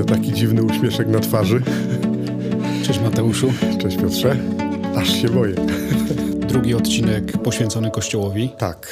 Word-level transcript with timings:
widzę 0.00 0.14
taki 0.14 0.32
dziwny 0.32 0.62
uśmieszek 0.62 1.08
na 1.08 1.20
twarzy. 1.20 1.62
Cześć 2.86 3.00
Mateuszu. 3.00 3.52
Cześć 3.78 3.96
Piotrze. 3.96 4.36
Aż 4.96 5.22
się 5.22 5.28
boję. 5.28 5.54
Drugi 6.48 6.74
odcinek 6.74 7.42
poświęcony 7.42 7.90
Kościołowi. 7.90 8.50
Tak. 8.58 8.88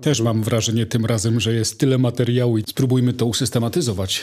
Też 0.00 0.20
mam 0.20 0.42
wrażenie 0.42 0.86
tym 0.86 1.06
razem, 1.06 1.40
że 1.40 1.54
jest 1.54 1.78
tyle 1.78 1.98
materiału 1.98 2.58
i 2.58 2.64
spróbujmy 2.66 3.12
to 3.12 3.26
usystematyzować. 3.26 4.22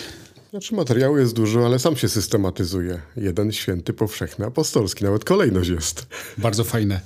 Znaczy 0.50 0.76
materiału 0.76 1.18
jest 1.18 1.36
dużo, 1.36 1.66
ale 1.66 1.80
sam 1.80 1.96
się 1.96 2.10
systematyzuje. 2.10 3.02
Jeden 3.18 3.52
święty, 3.52 3.94
powszechny, 3.94 4.46
apostolski. 4.46 5.04
Nawet 5.04 5.26
kolejność 5.26 5.70
jest. 5.70 6.08
Bardzo 6.38 6.64
fajne. 6.64 7.02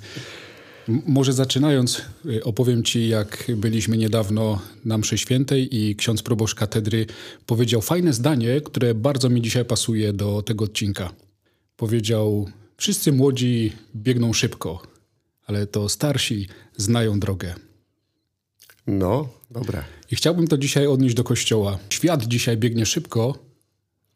Może 0.88 1.34
zaczynając, 1.34 2.02
y, 2.25 2.43
opowiem 2.43 2.83
Ci, 2.83 3.07
jak 3.07 3.52
byliśmy 3.55 3.97
niedawno 3.97 4.61
na 4.86 4.97
mszy 4.97 5.18
świętej 5.18 5.75
i 5.75 5.95
ksiądz 5.95 6.21
proboszcz 6.21 6.55
katedry 6.55 7.05
powiedział 7.45 7.82
fajne 7.82 8.13
zdanie, 8.13 8.61
które 8.61 8.96
bardzo 8.96 9.29
mi 9.29 9.41
dzisiaj 9.41 9.65
pasuje 9.65 10.14
do 10.14 10.41
tego 10.41 10.65
odcinka. 10.65 11.14
Powiedział, 11.77 12.50
wszyscy 12.77 13.11
młodzi 13.11 13.74
biegną 13.96 14.33
szybko, 14.33 14.82
ale 15.46 15.68
to 15.68 15.89
starsi 15.89 16.47
znają 16.77 17.19
drogę. 17.19 17.55
No, 18.88 19.29
dobra. 19.52 19.83
I 20.11 20.15
chciałbym 20.15 20.47
to 20.47 20.57
dzisiaj 20.57 20.88
odnieść 20.88 21.15
do 21.15 21.24
Kościoła. 21.24 21.79
Świat 21.89 22.24
dzisiaj 22.24 22.57
biegnie 22.57 22.86
szybko, 22.86 23.38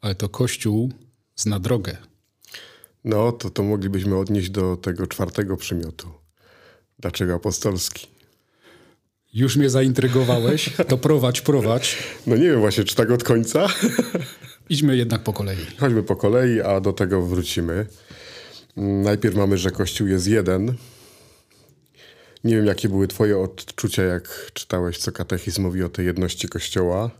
ale 0.00 0.14
to 0.14 0.28
Kościół 0.28 0.92
zna 1.36 1.60
drogę. 1.60 1.96
No, 3.04 3.32
to 3.32 3.50
to 3.50 3.62
moglibyśmy 3.62 4.16
odnieść 4.16 4.50
do 4.50 4.76
tego 4.76 5.06
czwartego 5.06 5.56
przymiotu. 5.56 6.08
Dlaczego 6.98 7.34
apostolski? 7.34 8.06
Już 9.34 9.56
mnie 9.56 9.70
zaintrygowałeś, 9.70 10.70
to 10.88 10.98
prowadź, 10.98 11.40
prowadź. 11.40 11.96
No 12.26 12.36
nie 12.36 12.42
wiem 12.42 12.60
właśnie, 12.60 12.84
czy 12.84 12.94
tak 12.94 13.10
od 13.10 13.24
końca? 13.24 13.66
Idźmy 14.68 14.96
jednak 14.96 15.22
po 15.22 15.32
kolei. 15.32 15.66
Chodźmy 15.78 16.02
po 16.02 16.16
kolei, 16.16 16.60
a 16.60 16.80
do 16.80 16.92
tego 16.92 17.22
wrócimy. 17.22 17.86
Najpierw 18.76 19.36
mamy, 19.36 19.58
że 19.58 19.70
Kościół 19.70 20.06
jest 20.06 20.26
jeden. 20.26 20.74
Nie 22.44 22.56
wiem, 22.56 22.66
jakie 22.66 22.88
były 22.88 23.08
twoje 23.08 23.38
odczucia, 23.38 24.02
jak 24.02 24.50
czytałeś, 24.54 24.98
co 24.98 25.12
katechizm 25.12 25.62
mówi 25.62 25.82
o 25.82 25.88
tej 25.88 26.06
jedności 26.06 26.48
Kościoła. 26.48 27.10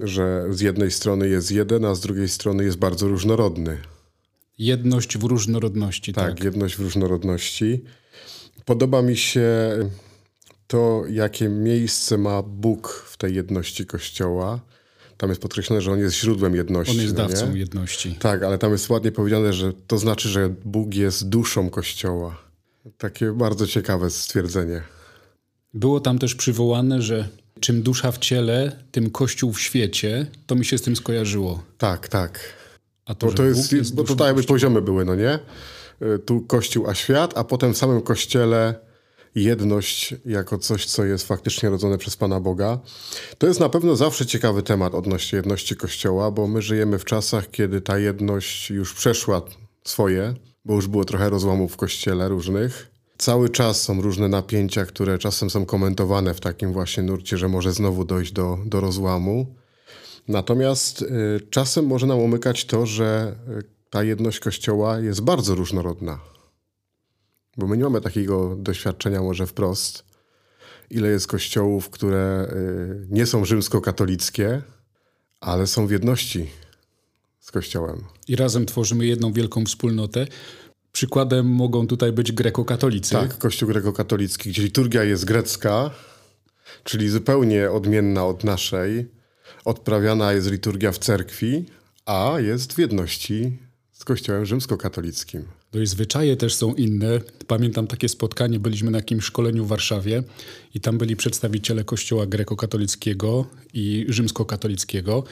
Że 0.00 0.46
z 0.50 0.60
jednej 0.60 0.90
strony 0.90 1.28
jest 1.28 1.52
jeden, 1.52 1.84
a 1.84 1.94
z 1.94 2.00
drugiej 2.00 2.28
strony 2.28 2.64
jest 2.64 2.78
bardzo 2.78 3.08
różnorodny. 3.08 3.78
Jedność 4.58 5.18
w 5.18 5.24
różnorodności, 5.24 6.12
tak. 6.12 6.34
Tak, 6.34 6.44
jedność 6.44 6.76
w 6.76 6.80
różnorodności. 6.80 7.84
Podoba 8.66 9.02
mi 9.02 9.16
się 9.16 9.48
to, 10.66 11.02
jakie 11.10 11.48
miejsce 11.48 12.18
ma 12.18 12.42
Bóg 12.42 13.04
w 13.06 13.16
tej 13.16 13.34
jedności 13.34 13.86
Kościoła. 13.86 14.60
Tam 15.16 15.30
jest 15.30 15.42
podkreślone, 15.42 15.82
że 15.82 15.92
On 15.92 15.98
jest 15.98 16.16
źródłem 16.16 16.54
jedności. 16.54 16.92
On 16.92 17.02
jest 17.02 17.16
no 17.16 17.22
nie? 17.22 17.28
dawcą 17.28 17.54
jedności. 17.54 18.16
Tak, 18.20 18.42
ale 18.42 18.58
tam 18.58 18.72
jest 18.72 18.88
ładnie 18.88 19.12
powiedziane, 19.12 19.52
że 19.52 19.72
to 19.86 19.98
znaczy, 19.98 20.28
że 20.28 20.54
Bóg 20.64 20.94
jest 20.94 21.28
duszą 21.28 21.70
Kościoła. 21.70 22.36
Takie 22.98 23.32
bardzo 23.32 23.66
ciekawe 23.66 24.10
stwierdzenie. 24.10 24.82
Było 25.74 26.00
tam 26.00 26.18
też 26.18 26.34
przywołane, 26.34 27.02
że 27.02 27.28
czym 27.60 27.82
dusza 27.82 28.12
w 28.12 28.18
ciele, 28.18 28.84
tym 28.92 29.10
Kościół 29.10 29.52
w 29.52 29.60
świecie. 29.60 30.26
To 30.46 30.54
mi 30.54 30.64
się 30.64 30.78
z 30.78 30.82
tym 30.82 30.96
skojarzyło. 30.96 31.62
Tak, 31.78 32.08
tak. 32.08 32.40
A 33.04 33.14
to, 33.14 33.26
Bo 33.26 33.32
to 33.32 33.44
jest, 33.44 33.72
jest 33.72 33.94
bo 33.94 34.04
to 34.04 34.16
tak 34.16 34.26
jakby 34.26 34.42
poziomy 34.42 34.82
były, 34.82 35.04
no 35.04 35.14
nie? 35.14 35.38
Y, 36.02 36.18
Tu 36.18 36.40
Kościół, 36.40 36.86
a 36.86 36.94
świat, 36.94 37.38
a 37.38 37.44
potem 37.44 37.74
w 37.74 37.78
samym 37.78 38.02
Kościele 38.02 38.86
jedność 39.34 40.14
jako 40.24 40.58
coś, 40.58 40.86
co 40.86 41.04
jest 41.04 41.26
faktycznie 41.26 41.70
rodzone 41.70 41.98
przez 41.98 42.16
Pana 42.16 42.40
Boga. 42.40 42.78
To 43.38 43.46
jest 43.46 43.60
na 43.60 43.68
pewno 43.68 43.96
zawsze 43.96 44.26
ciekawy 44.26 44.62
temat 44.62 44.94
odnośnie 44.94 45.36
jedności 45.36 45.76
Kościoła, 45.76 46.30
bo 46.30 46.46
my 46.46 46.62
żyjemy 46.62 46.98
w 46.98 47.04
czasach, 47.04 47.50
kiedy 47.50 47.80
ta 47.80 47.98
jedność 47.98 48.70
już 48.70 48.94
przeszła 48.94 49.42
swoje, 49.84 50.34
bo 50.64 50.74
już 50.74 50.86
było 50.86 51.04
trochę 51.04 51.30
rozłamów 51.30 51.72
w 51.72 51.76
Kościele 51.76 52.28
różnych. 52.28 52.90
Cały 53.18 53.48
czas 53.48 53.82
są 53.82 54.02
różne 54.02 54.28
napięcia, 54.28 54.86
które 54.86 55.18
czasem 55.18 55.50
są 55.50 55.66
komentowane 55.66 56.34
w 56.34 56.40
takim 56.40 56.72
właśnie 56.72 57.02
nurcie, 57.02 57.38
że 57.38 57.48
może 57.48 57.72
znowu 57.72 58.04
dojść 58.04 58.32
do, 58.32 58.58
do 58.66 58.80
rozłamu. 58.80 59.54
Natomiast 60.28 61.02
y, 61.02 61.06
czasem 61.50 61.86
może 61.86 62.06
nam 62.06 62.18
umykać 62.18 62.64
to, 62.64 62.86
że 62.86 63.36
y, 63.58 63.75
ta 63.90 64.02
jedność 64.02 64.40
Kościoła 64.40 64.98
jest 64.98 65.20
bardzo 65.20 65.54
różnorodna. 65.54 66.18
Bo 67.56 67.66
my 67.66 67.76
nie 67.76 67.84
mamy 67.84 68.00
takiego 68.00 68.56
doświadczenia 68.56 69.22
może 69.22 69.46
wprost, 69.46 70.04
ile 70.90 71.08
jest 71.08 71.26
kościołów, 71.26 71.90
które 71.90 72.48
y, 72.52 73.06
nie 73.10 73.26
są 73.26 73.44
rzymskokatolickie, 73.44 74.62
ale 75.40 75.66
są 75.66 75.86
w 75.86 75.90
jedności 75.90 76.50
z 77.40 77.50
Kościołem. 77.50 78.04
I 78.28 78.36
razem 78.36 78.66
tworzymy 78.66 79.06
jedną 79.06 79.32
wielką 79.32 79.64
wspólnotę. 79.64 80.26
Przykładem 80.92 81.46
mogą 81.46 81.86
tutaj 81.86 82.12
być 82.12 82.32
grekokatolicy. 82.32 83.12
Tak, 83.12 83.38
Kościół 83.38 83.68
grekokatolicki, 83.68 84.50
gdzie 84.50 84.62
liturgia 84.62 85.04
jest 85.04 85.24
grecka, 85.24 85.90
czyli 86.84 87.08
zupełnie 87.08 87.70
odmienna 87.70 88.26
od 88.26 88.44
naszej. 88.44 89.10
Odprawiana 89.64 90.32
jest 90.32 90.50
liturgia 90.50 90.92
w 90.92 90.98
cerkwi, 90.98 91.66
a 92.06 92.34
jest 92.38 92.72
w 92.72 92.78
jedności 92.78 93.58
z 93.98 94.04
Kościołem 94.04 94.46
rzymskokatolickim. 94.46 95.44
No 95.74 95.80
i 95.80 95.86
zwyczaje 95.86 96.36
też 96.36 96.54
są 96.54 96.74
inne. 96.74 97.20
Pamiętam 97.46 97.86
takie 97.86 98.08
spotkanie, 98.08 98.58
byliśmy 98.58 98.90
na 98.90 98.98
jakimś 98.98 99.24
szkoleniu 99.24 99.64
w 99.64 99.68
Warszawie 99.68 100.22
i 100.74 100.80
tam 100.80 100.98
byli 100.98 101.16
przedstawiciele 101.16 101.84
kościoła 101.84 102.26
grekokatolickiego 102.26 103.46
i 103.74 104.06
rzymskokatolickiego 104.08 105.24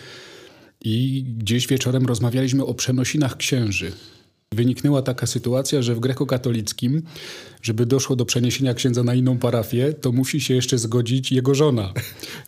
i 0.81 1.25
gdzieś 1.39 1.67
wieczorem 1.67 2.07
rozmawialiśmy 2.07 2.65
o 2.65 2.75
przenosinach 2.75 3.37
księży. 3.37 3.93
Wyniknęła 4.53 5.03
taka 5.03 5.27
sytuacja, 5.27 5.83
że 5.83 5.95
w 5.95 6.01
grekokatolickim, 6.01 7.03
żeby 7.63 7.87
doszło 7.87 8.17
do 8.17 8.25
przeniesienia 8.25 8.75
księdza 8.75 9.03
na 9.03 9.15
inną 9.15 9.39
parafię, 9.39 9.93
to 9.93 10.13
musi 10.13 10.41
się 10.41 10.55
jeszcze 10.55 10.79
zgodzić 10.79 11.33
jego 11.33 11.55
żona, 11.55 11.93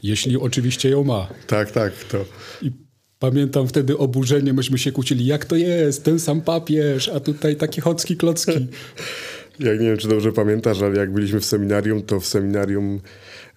jeśli 0.03 0.37
oczywiście 0.37 0.89
ją 0.91 1.05
ma. 1.05 1.29
Tak, 1.47 1.71
tak, 1.71 2.05
to 2.05 2.25
I 2.63 2.86
pamiętam 3.19 3.69
wtedy 3.69 3.99
oburzenie, 3.99 4.53
myśmy 4.53 4.79
się 4.79 4.93
kłócili, 4.93 5.27
jak 5.27 5.45
to 5.45 5.57
jest, 5.57 6.05
ten 6.05 6.19
sam 6.19 6.41
papież, 6.41 7.09
a 7.09 7.21
tutaj 7.21 7.57
takie 7.57 7.83
chocki 7.83 8.17
klocki. 8.17 8.53
Jak 9.59 9.81
nie 9.81 9.87
wiem, 9.87 9.97
czy 9.97 10.09
dobrze 10.09 10.33
pamiętasz, 10.33 10.83
ale 10.83 10.97
jak 10.97 11.13
byliśmy 11.13 11.41
w 11.41 11.45
seminarium, 11.45 12.03
to 12.03 12.21
w 12.21 12.27
seminarium 12.27 13.01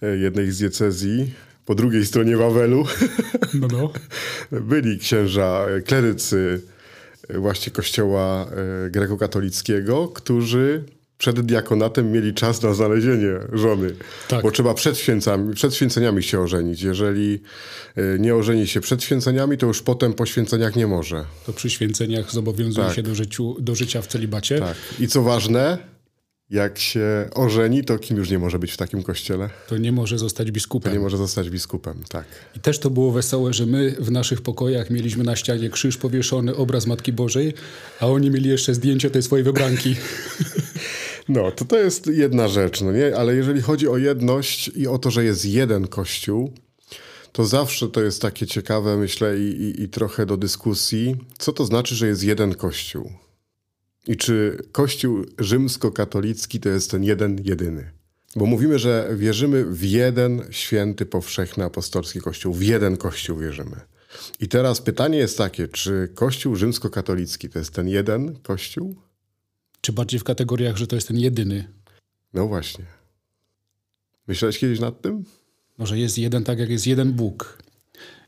e, 0.02 0.16
jednej 0.16 0.50
z 0.50 0.58
diecezji, 0.58 1.34
po 1.66 1.74
drugiej 1.74 2.06
stronie 2.06 2.36
Wawelu, 2.36 2.84
No, 3.54 3.68
no. 3.72 3.92
byli 4.70 4.98
księża, 4.98 5.66
e, 5.68 5.80
klerycy 5.80 6.60
e, 7.28 7.38
właśnie 7.38 7.72
kościoła 7.72 8.50
grekokatolickiego, 8.90 10.08
którzy 10.08 10.84
przed 11.20 11.40
diakonatem 11.40 12.12
mieli 12.12 12.34
czas 12.34 12.62
na 12.62 12.74
znalezienie 12.74 13.32
żony. 13.52 13.94
Tak. 14.28 14.42
Bo 14.42 14.50
trzeba 14.50 14.74
przed, 14.74 14.98
święcami, 14.98 15.54
przed 15.54 15.74
święceniami 15.74 16.22
się 16.22 16.40
ożenić. 16.40 16.82
Jeżeli 16.82 17.42
e, 17.96 18.18
nie 18.18 18.34
ożeni 18.34 18.66
się 18.66 18.80
przed 18.80 19.02
święceniami, 19.02 19.58
to 19.58 19.66
już 19.66 19.82
potem 19.82 20.14
po 20.14 20.26
święceniach 20.26 20.76
nie 20.76 20.86
może. 20.86 21.24
To 21.46 21.52
przy 21.52 21.70
święceniach 21.70 22.32
zobowiązuje 22.32 22.86
Tak. 22.86 22.96
się 22.96 23.02
do, 23.02 23.14
życiu, 23.14 23.56
do 23.58 23.74
życia 23.74 24.02
w 24.02 24.06
celibacie. 24.06 24.58
Tak. 24.58 24.76
I 25.00 25.08
co 25.08 25.22
ważne, 25.22 25.78
jak 26.50 26.78
się 26.78 27.28
ożeni, 27.34 27.84
to 27.84 27.98
kim 27.98 28.16
już 28.16 28.30
nie 28.30 28.38
może 28.38 28.58
być 28.58 28.72
w 28.72 28.76
takim 28.76 29.02
kościele? 29.02 29.50
To 29.68 29.78
nie 29.78 29.92
może 29.92 30.18
zostać 30.18 30.50
biskupem. 30.50 30.92
Nie 30.92 31.00
może 31.00 31.16
zostać 31.16 31.50
biskupem, 31.50 31.94
tak. 32.08 32.24
I 32.56 32.60
też 32.60 32.78
to 32.78 32.90
było 32.90 33.12
wesołe, 33.12 33.52
że 33.52 33.66
my 33.66 33.96
w 33.98 34.10
naszych 34.10 34.40
pokojach 34.40 34.90
mieliśmy 34.90 35.24
na 35.24 35.36
ścianie 35.36 35.70
krzyż 35.70 35.96
powieszony, 35.96 36.56
obraz 36.56 36.86
Matki 36.86 37.12
Bożej, 37.12 37.54
a 38.00 38.06
oni 38.06 38.30
mieli 38.30 38.48
jeszcze 38.48 38.74
zdjęcie 38.74 39.10
tej 39.10 39.22
swojej 39.22 39.44
wybranki. 39.44 39.96
No, 41.28 41.52
to 41.52 41.64
to 41.64 41.78
jest 41.78 42.06
jedna 42.06 42.48
rzecz, 42.48 42.80
no 42.80 42.92
nie? 42.92 43.16
Ale 43.16 43.34
jeżeli 43.34 43.60
chodzi 43.60 43.88
o 43.88 43.96
jedność 43.96 44.70
i 44.76 44.86
o 44.86 44.98
to, 44.98 45.10
że 45.10 45.24
jest 45.24 45.44
jeden 45.44 45.86
kościół, 45.86 46.52
to 47.32 47.44
zawsze 47.44 47.88
to 47.88 48.02
jest 48.02 48.22
takie 48.22 48.46
ciekawe, 48.46 48.96
myślę, 48.96 49.38
i, 49.38 49.42
i, 49.42 49.82
i 49.82 49.88
trochę 49.88 50.26
do 50.26 50.36
dyskusji, 50.36 51.16
co 51.38 51.52
to 51.52 51.64
znaczy, 51.64 51.94
że 51.94 52.06
jest 52.06 52.24
jeden 52.24 52.54
kościół? 52.54 53.12
I 54.06 54.16
czy 54.16 54.58
kościół 54.72 55.24
rzymskokatolicki 55.38 56.60
to 56.60 56.68
jest 56.68 56.90
ten 56.90 57.04
jeden, 57.04 57.40
jedyny? 57.44 57.90
Bo 58.36 58.46
mówimy, 58.46 58.78
że 58.78 59.10
wierzymy 59.16 59.64
w 59.64 59.84
jeden 59.84 60.42
święty, 60.50 61.06
powszechny, 61.06 61.64
apostolski 61.64 62.20
kościół. 62.20 62.54
W 62.54 62.62
jeden 62.62 62.96
kościół 62.96 63.38
wierzymy. 63.38 63.80
I 64.40 64.48
teraz 64.48 64.80
pytanie 64.80 65.18
jest 65.18 65.38
takie, 65.38 65.68
czy 65.68 66.08
kościół 66.14 66.56
rzymskokatolicki 66.56 67.48
to 67.48 67.58
jest 67.58 67.74
ten 67.74 67.88
jeden 67.88 68.38
kościół? 68.42 68.96
Czy 69.80 69.92
bardziej 69.92 70.20
w 70.20 70.24
kategoriach, 70.24 70.76
że 70.76 70.86
to 70.86 70.96
jest 70.96 71.08
ten 71.08 71.18
jedyny? 71.18 71.68
No 72.34 72.46
właśnie. 72.46 72.84
Myślałeś 74.28 74.58
kiedyś 74.58 74.80
nad 74.80 75.02
tym? 75.02 75.24
Może 75.78 75.98
jest 75.98 76.18
jeden 76.18 76.44
tak, 76.44 76.58
jak 76.58 76.70
jest 76.70 76.86
jeden 76.86 77.12
Bóg. 77.12 77.62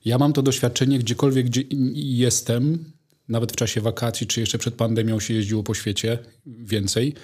Ja 0.05 0.19
mam 0.19 0.33
to 0.33 0.43
doświadczenie, 0.43 0.99
gdziekolwiek 0.99 1.47
gdzie 1.47 1.63
jestem, 1.95 2.85
nawet 3.29 3.53
w 3.53 3.57
czasie 3.57 3.81
wakacji, 3.81 4.27
czy 4.27 4.41
jeszcze 4.41 4.59
przed 4.59 4.75
pandemią 4.75 5.21
się 5.21 5.35
jeździło 5.35 5.63
po 5.63 5.75
świecie 5.75 6.19
więcej, 6.47 7.15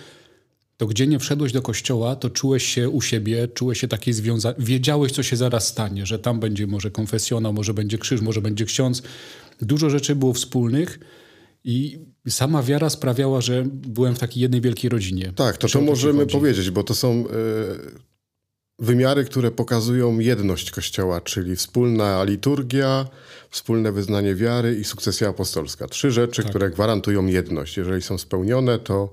to 0.76 0.86
gdzie 0.86 1.06
nie 1.06 1.19
wszedłeś 1.19 1.52
do 1.52 1.62
kościoła, 1.62 2.16
to 2.16 2.31
czułeś 2.31 2.66
się 2.66 2.88
u 2.88 3.02
siebie, 3.02 3.48
czułeś 3.48 3.81
się 3.81 3.88
taki 3.88 4.12
związany, 4.12 4.54
wiedziałeś, 4.58 5.12
co 5.12 5.22
się 5.22 5.36
zaraz 5.36 5.69
stanie, 5.69 6.06
że 6.06 6.19
tam 6.19 6.40
będzie 6.40 6.66
może 6.66 6.90
konfesjonał, 6.90 7.52
może 7.52 7.74
będzie 7.74 7.98
krzyż, 7.98 8.20
może 8.20 8.40
będzie 8.40 8.64
ksiądz 8.64 9.02
dużo 9.60 9.90
rzeczy 9.90 10.16
było 10.16 10.32
wspólnych 10.32 10.98
i 11.70 11.99
sama 12.29 12.62
wiara 12.62 12.91
sprawiała, 12.91 13.41
że 13.41 13.65
byłem 13.67 14.15
w 14.15 14.19
takiej 14.19 14.43
jednej 14.43 14.61
wielkiej 14.61 14.91
rodzinie. 14.91 15.32
Tak, 15.37 15.56
to 15.56 15.69
to 15.69 15.81
możemy 15.81 16.26
powiedzieć, 16.26 16.70
bo 16.70 16.85
to 16.85 16.94
są 16.94 17.25
y, 17.25 17.29
wymiary, 18.79 19.25
które 19.25 19.50
pokazują 19.50 20.19
jedność 20.19 20.70
Kościoła, 20.70 21.20
czyli 21.20 21.56
wspólna 21.56 22.25
liturgia, 22.25 23.06
wspólne 23.50 23.93
wyznanie 23.93 24.35
wiary 24.35 24.79
i 24.79 24.85
sukcesja 24.85 25.29
apostolska. 25.29 25.88
Trzy 25.88 26.11
rzeczy, 26.11 26.43
tak. 26.43 26.50
które 26.50 26.70
gwarantują 26.70 27.26
jedność. 27.26 27.76
Jeżeli 27.76 28.03
są 28.03 28.19
spełnione, 28.19 28.79
to, 28.79 29.12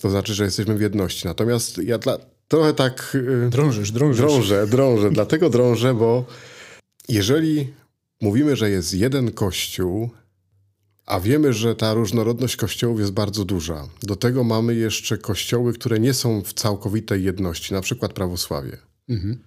to 0.00 0.10
znaczy, 0.10 0.34
że 0.34 0.44
jesteśmy 0.44 0.74
w 0.74 0.80
jedności. 0.80 1.26
Natomiast 1.26 1.78
ja 1.78 1.98
dla, 1.98 2.18
trochę 2.48 2.74
tak... 2.74 3.12
Y, 3.46 3.50
drążysz, 3.50 3.92
drążysz. 3.92 4.20
Drążę, 4.20 4.66
drążę. 4.66 5.10
dlatego 5.10 5.50
drążę, 5.50 5.94
bo 5.94 6.24
jeżeli 7.08 7.72
mówimy, 8.20 8.56
że 8.56 8.70
jest 8.70 8.94
jeden 8.94 9.32
Kościół, 9.32 10.10
a 11.06 11.20
wiemy, 11.20 11.52
że 11.52 11.74
ta 11.74 11.94
różnorodność 11.94 12.56
kościołów 12.56 13.00
jest 13.00 13.12
bardzo 13.12 13.44
duża. 13.44 13.88
Do 14.02 14.16
tego 14.16 14.44
mamy 14.44 14.74
jeszcze 14.74 15.18
kościoły, 15.18 15.72
które 15.72 16.00
nie 16.00 16.14
są 16.14 16.42
w 16.42 16.54
całkowitej 16.54 17.24
jedności, 17.24 17.74
na 17.74 17.80
przykład 17.80 18.12
prawosławie. 18.12 18.76
Mhm. 19.08 19.38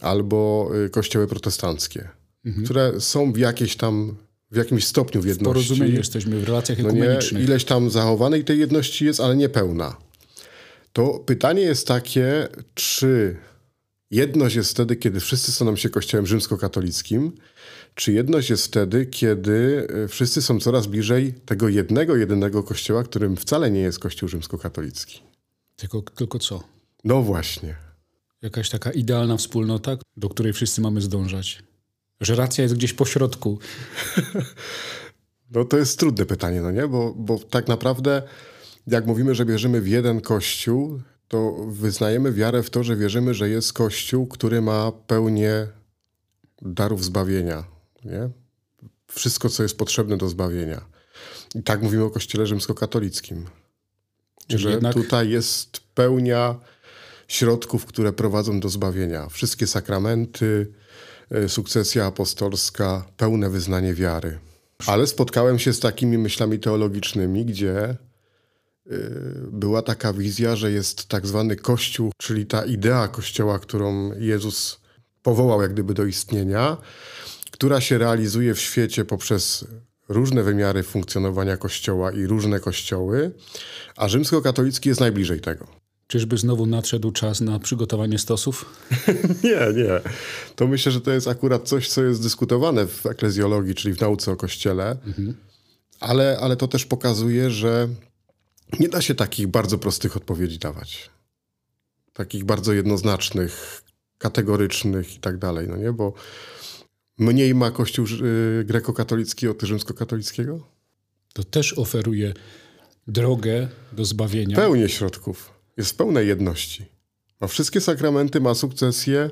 Albo 0.00 0.70
y, 0.86 0.90
kościoły 0.90 1.26
protestanckie, 1.26 2.08
mhm. 2.44 2.64
które 2.64 3.00
są 3.00 3.32
w 3.32 3.38
jakiejś 3.38 3.76
tam 3.76 4.16
w 4.50 4.56
jakimś 4.56 4.86
stopniu 4.86 5.22
w 5.22 5.26
jedności. 5.26 5.64
W 5.64 5.68
porozumieniu 5.68 5.96
jesteśmy, 5.96 6.40
w 6.40 6.44
relacjach 6.44 6.80
ekumenicznych. 6.80 7.32
No 7.32 7.38
nie, 7.38 7.44
ileś 7.44 7.64
tam 7.64 7.90
zachowanej 7.90 8.44
tej 8.44 8.58
jedności 8.58 9.04
jest, 9.04 9.20
ale 9.20 9.36
nie 9.36 9.48
pełna. 9.48 9.96
To 10.92 11.18
pytanie 11.18 11.62
jest 11.62 11.86
takie, 11.86 12.48
czy 12.74 13.36
jedność 14.14 14.56
jest 14.56 14.70
wtedy, 14.70 14.96
kiedy 14.96 15.20
wszyscy 15.20 15.52
staną 15.52 15.76
się 15.76 15.90
kościołem 15.90 16.26
rzymskokatolickim, 16.26 17.32
czy 17.94 18.12
jedność 18.12 18.50
jest 18.50 18.66
wtedy, 18.66 19.06
kiedy 19.06 19.86
e, 20.04 20.08
wszyscy 20.08 20.42
są 20.42 20.60
coraz 20.60 20.86
bliżej 20.86 21.32
tego 21.32 21.68
jednego, 21.68 22.16
jedynego 22.16 22.62
kościoła, 22.62 23.04
którym 23.04 23.36
wcale 23.36 23.70
nie 23.70 23.80
jest 23.80 23.98
kościół 23.98 24.28
rzymskokatolicki? 24.28 25.22
Tylko, 25.76 26.02
tylko 26.02 26.38
co? 26.38 26.62
No 27.04 27.22
właśnie. 27.22 27.76
Jakaś 28.42 28.70
taka 28.70 28.92
idealna 28.92 29.36
wspólnota, 29.36 29.96
do 30.16 30.28
której 30.28 30.52
wszyscy 30.52 30.80
mamy 30.80 31.00
zdążać. 31.00 31.62
Że 32.20 32.34
racja 32.34 32.62
jest 32.62 32.74
gdzieś 32.74 32.92
po 32.92 33.06
środku. 33.06 33.58
no 35.54 35.64
to 35.64 35.78
jest 35.78 35.98
trudne 35.98 36.26
pytanie, 36.26 36.62
no 36.62 36.70
nie? 36.70 36.88
Bo, 36.88 37.14
bo 37.16 37.38
tak 37.38 37.68
naprawdę, 37.68 38.22
jak 38.86 39.06
mówimy, 39.06 39.34
że 39.34 39.44
wierzymy 39.44 39.80
w 39.80 39.88
jeden 39.88 40.20
kościół, 40.20 41.00
to 41.34 41.54
wyznajemy 41.68 42.32
wiarę 42.32 42.62
w 42.62 42.70
to, 42.70 42.84
że 42.84 42.96
wierzymy, 42.96 43.34
że 43.34 43.48
jest 43.48 43.72
kościół, 43.72 44.26
który 44.26 44.62
ma 44.62 44.92
pełnię 44.92 45.68
darów 46.62 47.04
zbawienia, 47.04 47.64
nie? 48.04 48.30
Wszystko, 49.08 49.48
co 49.48 49.62
jest 49.62 49.78
potrzebne 49.78 50.16
do 50.16 50.28
zbawienia. 50.28 50.84
I 51.54 51.62
tak 51.62 51.82
mówimy 51.82 52.04
o 52.04 52.10
Kościele 52.10 52.46
rzymskokatolickim. 52.46 53.46
Czyli 54.46 54.62
że 54.62 54.70
jednak... 54.70 54.94
tutaj 54.94 55.30
jest 55.30 55.80
pełnia 55.94 56.60
środków, 57.28 57.86
które 57.86 58.12
prowadzą 58.12 58.60
do 58.60 58.68
zbawienia. 58.68 59.28
Wszystkie 59.28 59.66
sakramenty, 59.66 60.72
e, 61.30 61.48
sukcesja 61.48 62.06
apostolska, 62.06 63.06
pełne 63.16 63.50
wyznanie 63.50 63.94
wiary. 63.94 64.38
Ale 64.86 65.06
spotkałem 65.06 65.58
się 65.58 65.72
z 65.72 65.80
takimi 65.80 66.18
myślami 66.18 66.58
teologicznymi, 66.58 67.44
gdzie 67.44 67.96
była 69.52 69.82
taka 69.82 70.12
wizja, 70.12 70.56
że 70.56 70.72
jest 70.72 71.08
tak 71.08 71.26
zwany 71.26 71.56
Kościół, 71.56 72.12
czyli 72.16 72.46
ta 72.46 72.64
idea 72.64 73.08
Kościoła, 73.08 73.58
którą 73.58 74.12
Jezus 74.18 74.80
powołał 75.22 75.62
jak 75.62 75.72
gdyby 75.72 75.94
do 75.94 76.04
istnienia, 76.04 76.76
która 77.50 77.80
się 77.80 77.98
realizuje 77.98 78.54
w 78.54 78.60
świecie 78.60 79.04
poprzez 79.04 79.64
różne 80.08 80.42
wymiary 80.42 80.82
funkcjonowania 80.82 81.56
Kościoła 81.56 82.12
i 82.12 82.26
różne 82.26 82.60
kościoły, 82.60 83.30
a 83.96 84.08
rzymskokatolicki 84.08 84.88
jest 84.88 85.00
najbliżej 85.00 85.40
tego. 85.40 85.66
Czyżby 86.06 86.38
znowu 86.38 86.66
nadszedł 86.66 87.12
czas 87.12 87.40
na 87.40 87.58
przygotowanie 87.58 88.18
stosów? 88.18 88.64
nie, 89.44 89.82
nie. 89.82 90.00
To 90.56 90.66
myślę, 90.66 90.92
że 90.92 91.00
to 91.00 91.10
jest 91.10 91.28
akurat 91.28 91.68
coś, 91.68 91.88
co 91.88 92.04
jest 92.04 92.22
dyskutowane 92.22 92.86
w 92.86 93.06
eklezjologii, 93.06 93.74
czyli 93.74 93.94
w 93.94 94.00
nauce 94.00 94.32
o 94.32 94.36
Kościele, 94.36 94.96
mhm. 95.06 95.34
ale, 96.00 96.38
ale 96.40 96.56
to 96.56 96.68
też 96.68 96.84
pokazuje, 96.86 97.50
że 97.50 97.88
nie 98.80 98.88
da 98.88 99.00
się 99.00 99.14
takich 99.14 99.46
bardzo 99.46 99.78
prostych 99.78 100.16
odpowiedzi 100.16 100.58
dawać. 100.58 101.10
Takich 102.12 102.44
bardzo 102.44 102.72
jednoznacznych, 102.72 103.82
kategorycznych 104.18 105.16
i 105.16 105.18
tak 105.18 105.38
dalej, 105.38 105.68
no 105.68 105.76
nie? 105.76 105.92
Bo 105.92 106.12
mniej 107.18 107.54
ma 107.54 107.70
Kościół 107.70 108.06
y, 108.60 108.64
grekokatolicki 108.64 109.48
od 109.48 109.62
rzymskokatolickiego? 109.62 110.66
To 111.32 111.44
też 111.44 111.78
oferuje 111.78 112.34
drogę 113.06 113.68
do 113.92 114.04
zbawienia. 114.04 114.56
Pełnie 114.56 114.88
środków. 114.88 115.50
Jest 115.76 115.90
w 115.90 115.94
pełnej 115.94 116.28
jedności. 116.28 116.86
Ma 117.40 117.46
wszystkie 117.46 117.80
sakramenty, 117.80 118.40
ma 118.40 118.54
sukcesję 118.54 119.30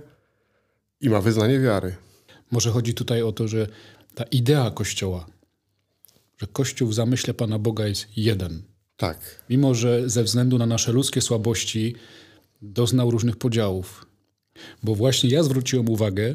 i 1.00 1.10
ma 1.10 1.20
wyznanie 1.20 1.60
wiary. 1.60 1.96
Może 2.50 2.70
chodzi 2.70 2.94
tutaj 2.94 3.22
o 3.22 3.32
to, 3.32 3.48
że 3.48 3.66
ta 4.14 4.24
idea 4.24 4.70
Kościoła, 4.70 5.26
że 6.38 6.46
Kościół 6.46 6.88
w 6.88 6.94
zamyśle 6.94 7.34
Pana 7.34 7.58
Boga 7.58 7.86
jest 7.86 8.06
jeden. 8.16 8.62
Tak. 9.02 9.18
Mimo, 9.50 9.74
że 9.74 10.10
ze 10.10 10.24
względu 10.24 10.58
na 10.58 10.66
nasze 10.66 10.92
ludzkie 10.92 11.20
słabości 11.20 11.94
doznał 12.62 13.10
różnych 13.10 13.36
podziałów. 13.36 14.06
Bo 14.82 14.94
właśnie 14.94 15.30
ja 15.30 15.42
zwróciłem 15.42 15.88
uwagę, 15.88 16.34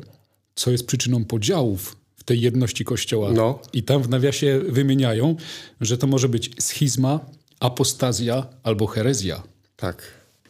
co 0.55 0.71
jest 0.71 0.87
przyczyną 0.87 1.25
podziałów 1.25 1.97
w 2.15 2.23
tej 2.23 2.41
jedności 2.41 2.85
Kościoła. 2.85 3.31
No. 3.31 3.59
I 3.73 3.83
tam 3.83 4.03
w 4.03 4.09
nawiasie 4.09 4.61
wymieniają, 4.69 5.35
że 5.81 5.97
to 5.97 6.07
może 6.07 6.29
być 6.29 6.51
schizma, 6.59 7.19
apostazja 7.59 8.47
albo 8.63 8.87
herezja. 8.87 9.43
Tak. 9.75 10.01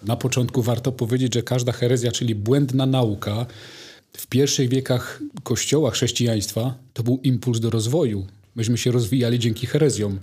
Na 0.03 0.15
początku 0.15 0.61
warto 0.61 0.91
powiedzieć, 0.91 1.33
że 1.33 1.43
każda 1.43 1.71
herezja, 1.71 2.11
czyli 2.11 2.35
błędna 2.35 2.85
nauka, 2.85 3.45
w 4.13 4.27
pierwszych 4.27 4.69
wiekach 4.69 5.21
Kościoła, 5.43 5.91
chrześcijaństwa, 5.91 6.73
to 6.93 7.03
był 7.03 7.19
impuls 7.23 7.59
do 7.59 7.69
rozwoju. 7.69 8.25
Myśmy 8.55 8.77
się 8.77 8.91
rozwijali 8.91 9.39
dzięki 9.39 9.67
herezjom, 9.67 10.19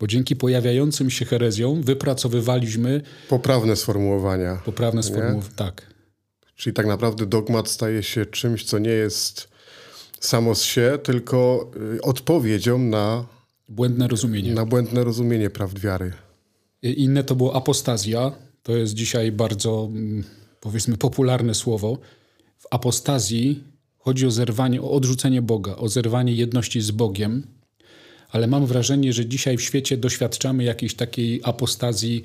bo 0.00 0.06
dzięki 0.06 0.36
pojawiającym 0.36 1.10
się 1.10 1.24
herezjom 1.24 1.82
wypracowywaliśmy... 1.82 3.02
Poprawne 3.28 3.76
sformułowania. 3.76 4.60
Poprawne 4.64 5.02
sformułowania, 5.02 5.54
tak. 5.56 5.86
Czyli 6.56 6.74
tak 6.74 6.86
naprawdę 6.86 7.26
dogmat 7.26 7.68
staje 7.68 8.02
się 8.02 8.26
czymś, 8.26 8.64
co 8.64 8.78
nie 8.78 8.90
jest 8.90 9.48
samo 10.20 10.54
z 10.54 10.62
się, 10.62 10.98
tylko 11.02 11.70
y, 11.96 12.02
odpowiedzią 12.02 12.78
na 12.78 13.26
błędne 13.68 14.08
rozumienie. 14.08 14.54
Na 14.54 14.66
błędne 14.66 15.04
rozumienie 15.04 15.50
prawd 15.50 15.78
wiary. 15.78 16.12
Inne 16.82 17.24
to 17.24 17.34
było 17.34 17.56
apostazja. 17.56 18.32
To 18.62 18.76
jest 18.76 18.94
dzisiaj 18.94 19.32
bardzo, 19.32 19.88
mm, 19.90 20.24
powiedzmy, 20.60 20.96
popularne 20.96 21.54
słowo. 21.54 21.98
W 22.58 22.66
apostazji 22.70 23.64
chodzi 23.98 24.26
o 24.26 24.30
zerwanie, 24.30 24.82
o 24.82 24.90
odrzucenie 24.90 25.42
Boga, 25.42 25.76
o 25.76 25.88
zerwanie 25.88 26.34
jedności 26.34 26.80
z 26.80 26.90
Bogiem. 26.90 27.46
Ale 28.28 28.46
mam 28.46 28.66
wrażenie, 28.66 29.12
że 29.12 29.26
dzisiaj 29.26 29.56
w 29.56 29.62
świecie 29.62 29.96
doświadczamy 29.96 30.64
jakiejś 30.64 30.94
takiej 30.94 31.40
apostazji 31.44 32.22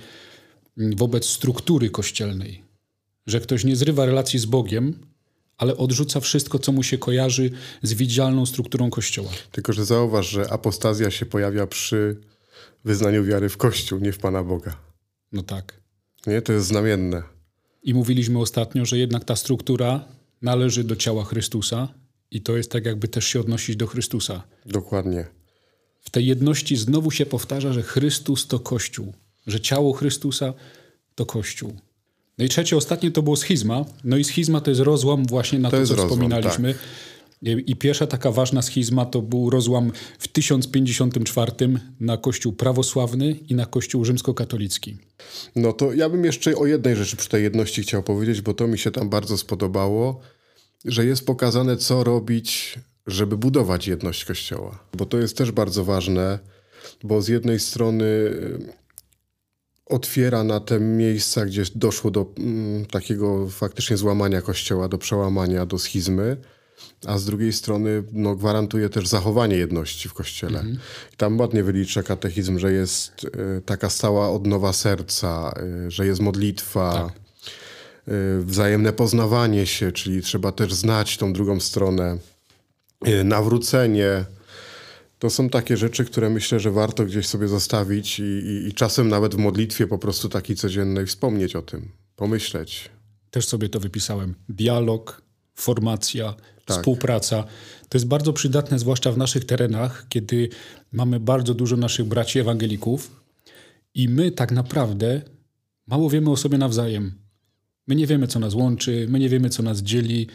mm, 0.77 0.96
wobec 0.96 1.25
struktury 1.25 1.89
kościelnej 1.89 2.72
że 3.27 3.39
ktoś 3.39 3.63
nie 3.63 3.75
zrywa 3.75 4.05
relacji 4.05 4.39
z 4.39 4.46
Bogiem, 4.46 5.00
ale 5.58 5.77
odrzuca 5.77 6.20
wszystko, 6.20 6.60
co 6.60 6.72
mu 6.72 6.84
się 6.84 6.98
kojarzy 6.98 7.51
z 7.84 7.93
widzialną 7.93 8.46
strukturą 8.46 8.89
Kościoła. 8.89 9.29
Tylko, 9.51 9.74
że 9.74 9.86
zauważ, 9.86 10.29
że 10.29 10.53
apostazja 10.53 11.12
się 11.12 11.25
pojawia 11.25 11.67
przy 11.67 12.17
wyznaniu 12.86 13.24
wiary 13.24 13.50
w 13.50 13.58
Kościół, 13.58 14.00
nie 14.00 14.12
w 14.12 14.17
Pana 14.17 14.43
Boga. 14.43 14.75
No 15.31 15.43
tak. 15.43 15.81
Nie, 16.27 16.41
to 16.41 16.53
jest 16.53 16.67
znamienne. 16.67 17.24
I 17.84 17.93
mówiliśmy 17.93 18.39
ostatnio, 18.39 18.86
że 18.86 18.98
jednak 18.98 19.25
ta 19.25 19.36
struktura 19.36 20.05
należy 20.41 20.84
do 20.84 20.96
ciała 20.96 21.24
Chrystusa 21.24 21.88
i 22.31 22.41
to 22.41 22.58
jest 22.58 22.72
tak, 22.72 22.86
jakby 22.86 23.08
też 23.08 23.27
się 23.27 23.39
odnosić 23.39 23.75
do 23.75 23.88
Chrystusa. 23.88 24.43
Dokładnie. 24.65 25.25
W 26.01 26.10
tej 26.10 26.25
jedności 26.25 26.77
znowu 26.77 27.12
się 27.12 27.25
powtarza, 27.25 27.74
że 27.74 27.84
Chrystus 27.84 28.48
to 28.48 28.60
Kościół, 28.60 29.13
że 29.48 29.60
ciało 29.60 29.93
Chrystusa 29.93 30.53
to 31.15 31.25
Kościół. 31.25 31.74
No 32.38 32.46
i 32.46 32.50
trzecie, 32.50 32.77
ostatnie 32.77 33.12
to 33.12 33.24
było 33.24 33.36
schizma. 33.36 33.86
No 34.03 34.17
i 34.17 34.24
schizma 34.24 34.62
to 34.62 34.72
jest 34.72 34.81
rozłam 34.81 35.25
właśnie 35.25 35.60
na 35.60 35.72
to, 35.72 35.77
to 35.77 35.86
co 35.86 35.96
rozłam, 35.96 36.10
wspominaliśmy. 36.10 36.74
Tak. 36.74 36.84
I 37.65 37.75
pierwsza 37.75 38.08
taka 38.08 38.31
ważna 38.31 38.62
schizma 38.62 39.05
to 39.05 39.22
był 39.22 39.50
rozłam 39.50 39.91
w 40.20 40.27
1054 40.27 41.51
na 42.00 42.17
Kościół 42.17 42.53
prawosławny 42.53 43.31
i 43.31 43.55
na 43.55 43.65
Kościół 43.65 44.05
rzymskokatolicki. 44.05 44.98
No 45.55 45.74
to 45.74 45.93
ja 45.93 46.10
bym 46.10 46.25
jeszcze 46.25 46.55
o 46.55 46.65
jednej 46.65 46.96
rzeczy 46.96 47.15
przy 47.15 47.29
tej 47.29 47.43
jedności 47.43 47.81
chciał 47.81 48.03
powiedzieć, 48.03 48.41
bo 48.41 48.53
to 48.53 48.67
mi 48.67 48.79
się 48.79 48.91
tam 48.91 49.10
bardzo 49.10 49.38
spodobało, 49.38 50.22
że 50.86 51.05
jest 51.05 51.25
pokazane, 51.25 51.77
co 51.77 52.03
robić, 52.03 52.79
żeby 53.13 53.37
budować 53.37 53.87
jedność 53.87 54.25
Kościoła. 54.25 54.79
Bo 54.97 55.05
to 55.05 55.17
jest 55.17 55.37
też 55.37 55.51
bardzo 55.51 55.83
ważne, 55.85 56.39
bo 57.03 57.21
z 57.21 57.27
jednej 57.27 57.59
strony 57.59 58.05
otwiera 59.85 60.43
na 60.43 60.59
te 60.59 60.79
miejsca, 60.79 61.45
gdzie 61.45 61.63
doszło 61.75 62.11
do 62.11 62.25
mm, 62.37 62.85
takiego 62.85 63.49
faktycznie 63.49 63.97
złamania 63.97 64.41
kościoła, 64.41 64.87
do 64.87 64.97
przełamania, 64.97 65.65
do 65.65 65.79
schizmy. 65.79 66.37
a 67.07 67.17
z 67.17 67.25
drugiej 67.25 67.53
strony 67.53 68.03
no, 68.11 68.35
gwarantuje 68.35 68.89
też 68.89 69.07
zachowanie 69.07 69.55
jedności 69.55 70.09
w 70.09 70.13
Kościele. 70.13 70.63
I 71.13 71.17
tam 71.17 71.39
ładnie 71.39 71.63
wylicza 71.63 72.03
katechizm, 72.03 72.59
że 72.59 72.73
jest 72.73 73.23
y, 73.57 73.61
taka 73.65 73.89
stała 73.89 74.29
odnowa 74.29 74.73
serca, 74.73 75.53
y, 75.87 75.91
że 75.91 76.05
jest 76.05 76.21
modlitwa, 76.21 76.93
Tak. 76.93 77.17
y, 78.07 78.43
wzajemne 78.43 78.93
poznawanie 78.93 79.65
się, 79.65 79.91
czyli 79.91 80.21
trzeba 80.21 80.51
też 80.51 80.73
znać 80.73 81.17
tą 81.17 81.33
drugą 81.33 81.59
stronę, 81.59 82.13
y, 82.13 82.19
nawrócenie. 83.24 84.25
To 85.20 85.29
są 85.29 85.50
takie 85.50 85.77
rzeczy, 85.77 86.05
które 86.05 86.29
myślę, 86.29 86.60
że 86.60 86.72
warto 86.72 87.05
gdzieś 87.05 87.27
sobie 87.27 87.48
zostawić 87.48 88.20
i, 88.20 88.24
i, 88.24 88.67
i 88.67 88.74
czasem 88.74 89.08
nawet 89.10 89.36
w 89.36 89.38
modlitwie 89.38 89.88
po 89.88 89.98
prostu 89.98 90.29
takiej 90.29 90.55
codziennej 90.55 91.05
wspomnieć 91.05 91.55
o 91.55 91.62
tym, 91.62 91.91
pomyśleć. 92.15 92.89
Też 93.31 93.48
sobie 93.48 93.70
to 93.70 93.79
wypisałem. 93.79 94.36
Dialog, 94.50 95.22
formacja, 95.55 96.36
Tak. 96.65 96.77
współpraca. 96.77 97.43
To 97.89 97.98
jest 97.98 98.08
bardzo 98.08 98.34
przydatne, 98.34 98.79
zwłaszcza 98.79 99.12
w 99.12 99.17
naszych 99.17 99.46
terenach, 99.46 100.05
kiedy 100.10 100.50
mamy 100.91 101.20
bardzo 101.20 101.53
dużo 101.53 101.77
naszych 101.77 102.05
braci 102.05 102.39
ewangelików 102.39 103.22
i 103.96 104.10
my 104.10 104.31
tak 104.31 104.51
naprawdę 104.51 105.22
mało 105.88 106.10
wiemy 106.10 106.31
o 106.31 106.38
sobie 106.38 106.58
nawzajem. 106.58 107.22
My 107.88 107.96
nie 107.96 108.08
wiemy, 108.08 108.27
co 108.27 108.39
nas 108.39 108.53
łączy, 108.53 109.08
my 109.10 109.20
nie 109.20 109.29
wiemy, 109.29 109.50
co 109.50 109.63
nas 109.63 109.79
dzieli. 109.79 110.27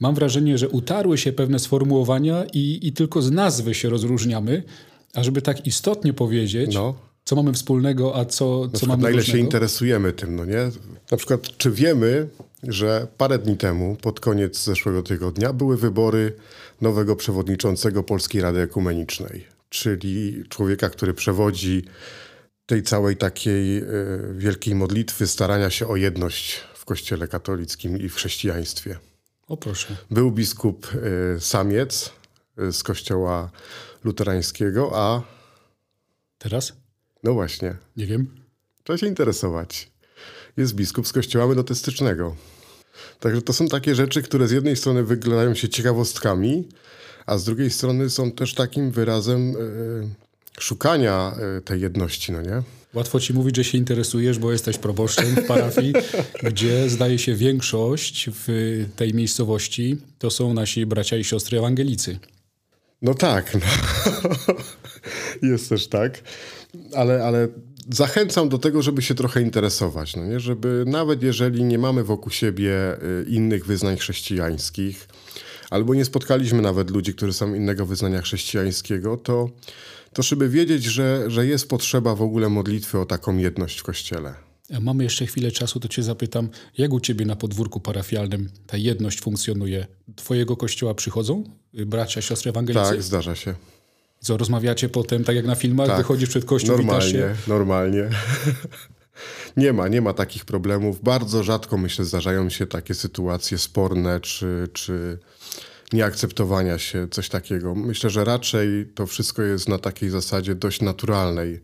Mam 0.00 0.14
wrażenie, 0.14 0.58
że 0.58 0.68
utarły 0.68 1.18
się 1.18 1.32
pewne 1.32 1.58
sformułowania 1.58 2.44
i, 2.52 2.78
i 2.82 2.92
tylko 2.92 3.22
z 3.22 3.30
nazwy 3.30 3.74
się 3.74 3.88
rozróżniamy, 3.88 4.62
a 5.14 5.22
żeby 5.22 5.42
tak 5.42 5.66
istotnie 5.66 6.12
powiedzieć, 6.12 6.74
No. 6.74 6.94
co 7.24 7.36
mamy 7.36 7.52
wspólnego, 7.52 8.16
a 8.16 8.24
co, 8.24 8.38
co 8.38 8.62
Na 8.62 8.68
przykład, 8.68 8.88
mamy 8.88 9.02
na 9.02 9.10
ile 9.10 9.22
się 9.22 9.38
interesujemy 9.38 10.12
tym, 10.12 10.36
no 10.36 10.44
nie? 10.44 10.70
Na 11.10 11.16
przykład, 11.16 11.56
czy 11.56 11.70
wiemy, 11.70 12.28
że 12.62 13.06
parę 13.18 13.38
dni 13.38 13.56
temu, 13.56 13.96
pod 14.02 14.20
koniec 14.20 14.64
zeszłego 14.64 15.02
tygodnia, 15.02 15.52
były 15.52 15.76
wybory 15.76 16.32
nowego 16.80 17.16
przewodniczącego 17.16 18.02
Polskiej 18.02 18.42
Rady 18.42 18.60
Ekumenicznej, 18.60 19.46
czyli 19.68 20.44
człowieka, 20.48 20.90
który 20.90 21.14
przewodzi 21.14 21.84
tej 22.66 22.82
całej 22.82 23.16
takiej 23.16 23.78
e, 23.78 23.84
wielkiej 24.34 24.74
modlitwy, 24.74 25.26
starania 25.26 25.70
się 25.70 25.88
o 25.88 25.96
jedność 25.96 26.60
w 26.74 26.84
Kościele 26.84 27.28
katolickim 27.28 27.98
i 27.98 28.08
w 28.08 28.14
chrześcijaństwie. 28.14 28.98
O 29.50 29.56
proszę. 29.56 29.96
Był 30.10 30.30
biskup 30.30 30.86
e, 31.36 31.40
Samiec 31.40 32.12
e, 32.58 32.72
z 32.72 32.82
Kościoła 32.82 33.50
Luterańskiego, 34.04 34.90
a 34.94 35.22
Teraz? 36.38 36.72
no 37.22 37.34
właśnie, 37.34 37.76
Nie 37.96 38.06
wiem. 38.06 38.26
Trzeba 38.84 38.96
się 38.96 39.06
interesować. 39.06 39.90
Jest 40.56 40.74
biskup 40.74 41.06
z 41.06 41.12
kościoła 41.12 41.46
metodystycznego. 41.46 42.36
Także 43.20 43.42
to 43.42 43.52
są 43.52 43.68
takie 43.68 43.94
rzeczy, 43.94 44.22
które 44.22 44.48
z 44.48 44.50
jednej 44.50 44.76
strony 44.76 45.04
wyglądają 45.04 45.54
się 45.54 45.68
ciekawostkami, 45.68 46.68
a 47.26 47.38
z 47.38 47.44
drugiej 47.44 47.70
strony 47.70 48.10
są 48.10 48.32
też 48.32 48.54
takim 48.54 48.90
wyrazem 48.90 49.50
e, 49.50 50.29
szukania 50.58 51.34
e, 51.58 51.60
tej 51.60 51.80
jedności, 51.80 52.32
no 52.32 52.42
nie? 52.42 52.62
Łatwo 52.94 53.20
ci 53.20 53.34
mówić, 53.34 53.56
że 53.56 53.64
się 53.64 53.78
interesujesz, 53.78 54.38
bo 54.38 54.52
jesteś 54.52 54.78
proboszczem 54.78 55.26
w 55.26 55.46
parafii, 55.46 55.92
gdzie 56.48 56.90
zdaje 56.90 57.18
się 57.18 57.34
większość 57.34 58.30
w 58.32 58.48
tej 58.96 59.14
miejscowości 59.14 59.96
to 60.18 60.30
są 60.30 60.54
nasi 60.54 60.86
bracia 60.86 61.16
i 61.16 61.24
siostry 61.24 61.58
ewangelicy. 61.58 62.18
No 63.02 63.14
tak, 63.14 63.54
no. 63.54 63.60
jest 65.50 65.68
też 65.68 65.86
tak, 65.86 66.22
ale, 66.94 67.24
ale 67.24 67.48
zachęcam 67.88 68.48
do 68.48 68.58
tego, 68.58 68.82
żeby 68.82 69.02
się 69.02 69.14
trochę 69.14 69.42
interesować, 69.42 70.16
no 70.16 70.26
nie? 70.26 70.40
żeby 70.40 70.84
nawet 70.86 71.22
jeżeli 71.22 71.64
nie 71.64 71.78
mamy 71.78 72.04
wokół 72.04 72.32
siebie 72.32 72.72
y, 73.02 73.24
innych 73.28 73.66
wyznań 73.66 73.96
chrześcijańskich, 73.96 75.08
albo 75.70 75.94
nie 75.94 76.04
spotkaliśmy 76.04 76.62
nawet 76.62 76.90
ludzi, 76.90 77.14
którzy 77.14 77.32
są 77.32 77.54
innego 77.54 77.86
wyznania 77.86 78.22
chrześcijańskiego, 78.22 79.16
to, 79.16 79.50
to 80.12 80.22
żeby 80.22 80.48
wiedzieć, 80.48 80.84
że, 80.84 81.24
że 81.30 81.46
jest 81.46 81.68
potrzeba 81.68 82.14
w 82.14 82.22
ogóle 82.22 82.48
modlitwy 82.48 82.98
o 82.98 83.06
taką 83.06 83.36
jedność 83.36 83.78
w 83.78 83.82
Kościele. 83.82 84.34
A 84.76 84.80
Mamy 84.80 85.04
jeszcze 85.04 85.26
chwilę 85.26 85.52
czasu, 85.52 85.80
to 85.80 85.88
cię 85.88 86.02
zapytam, 86.02 86.48
jak 86.78 86.92
u 86.92 87.00
ciebie 87.00 87.26
na 87.26 87.36
podwórku 87.36 87.80
parafialnym 87.80 88.48
ta 88.66 88.76
jedność 88.76 89.20
funkcjonuje? 89.20 89.86
Twojego 90.16 90.56
kościoła 90.56 90.94
przychodzą 90.94 91.44
y, 91.78 91.86
bracia, 91.86 92.22
siostry 92.22 92.50
ewangelicy? 92.50 92.90
Tak, 92.90 93.02
zdarza 93.02 93.34
się. 93.34 93.54
Co, 94.20 94.36
rozmawiacie 94.36 94.88
potem, 94.88 95.24
tak 95.24 95.36
jak 95.36 95.46
na 95.46 95.54
filmach, 95.54 95.86
Tak. 95.86 95.96
wychodzisz 95.98 96.28
przed 96.28 96.44
kościół, 96.44 96.76
witasz 96.78 97.12
Normalnie, 97.12 97.34
się? 97.34 97.48
normalnie. 97.48 98.08
nie 99.56 99.72
ma, 99.72 99.88
nie 99.88 100.00
ma 100.00 100.12
takich 100.12 100.44
problemów. 100.44 101.02
Bardzo 101.02 101.42
rzadko, 101.42 101.78
myślę, 101.78 102.04
zdarzają 102.04 102.50
się 102.50 102.66
takie 102.66 102.94
sytuacje 102.94 103.58
sporne, 103.58 104.20
czy, 104.20 104.68
czy 104.72 105.18
nieakceptowania 105.92 106.78
się, 106.78 107.08
coś 107.08 107.28
takiego. 107.28 107.74
Myślę, 107.74 108.10
że 108.10 108.24
raczej 108.24 108.86
to 108.94 109.06
wszystko 109.06 109.42
jest 109.42 109.68
na 109.68 109.78
takiej 109.78 110.10
zasadzie 110.10 110.54
dość 110.54 110.80
naturalnej, 110.80 111.60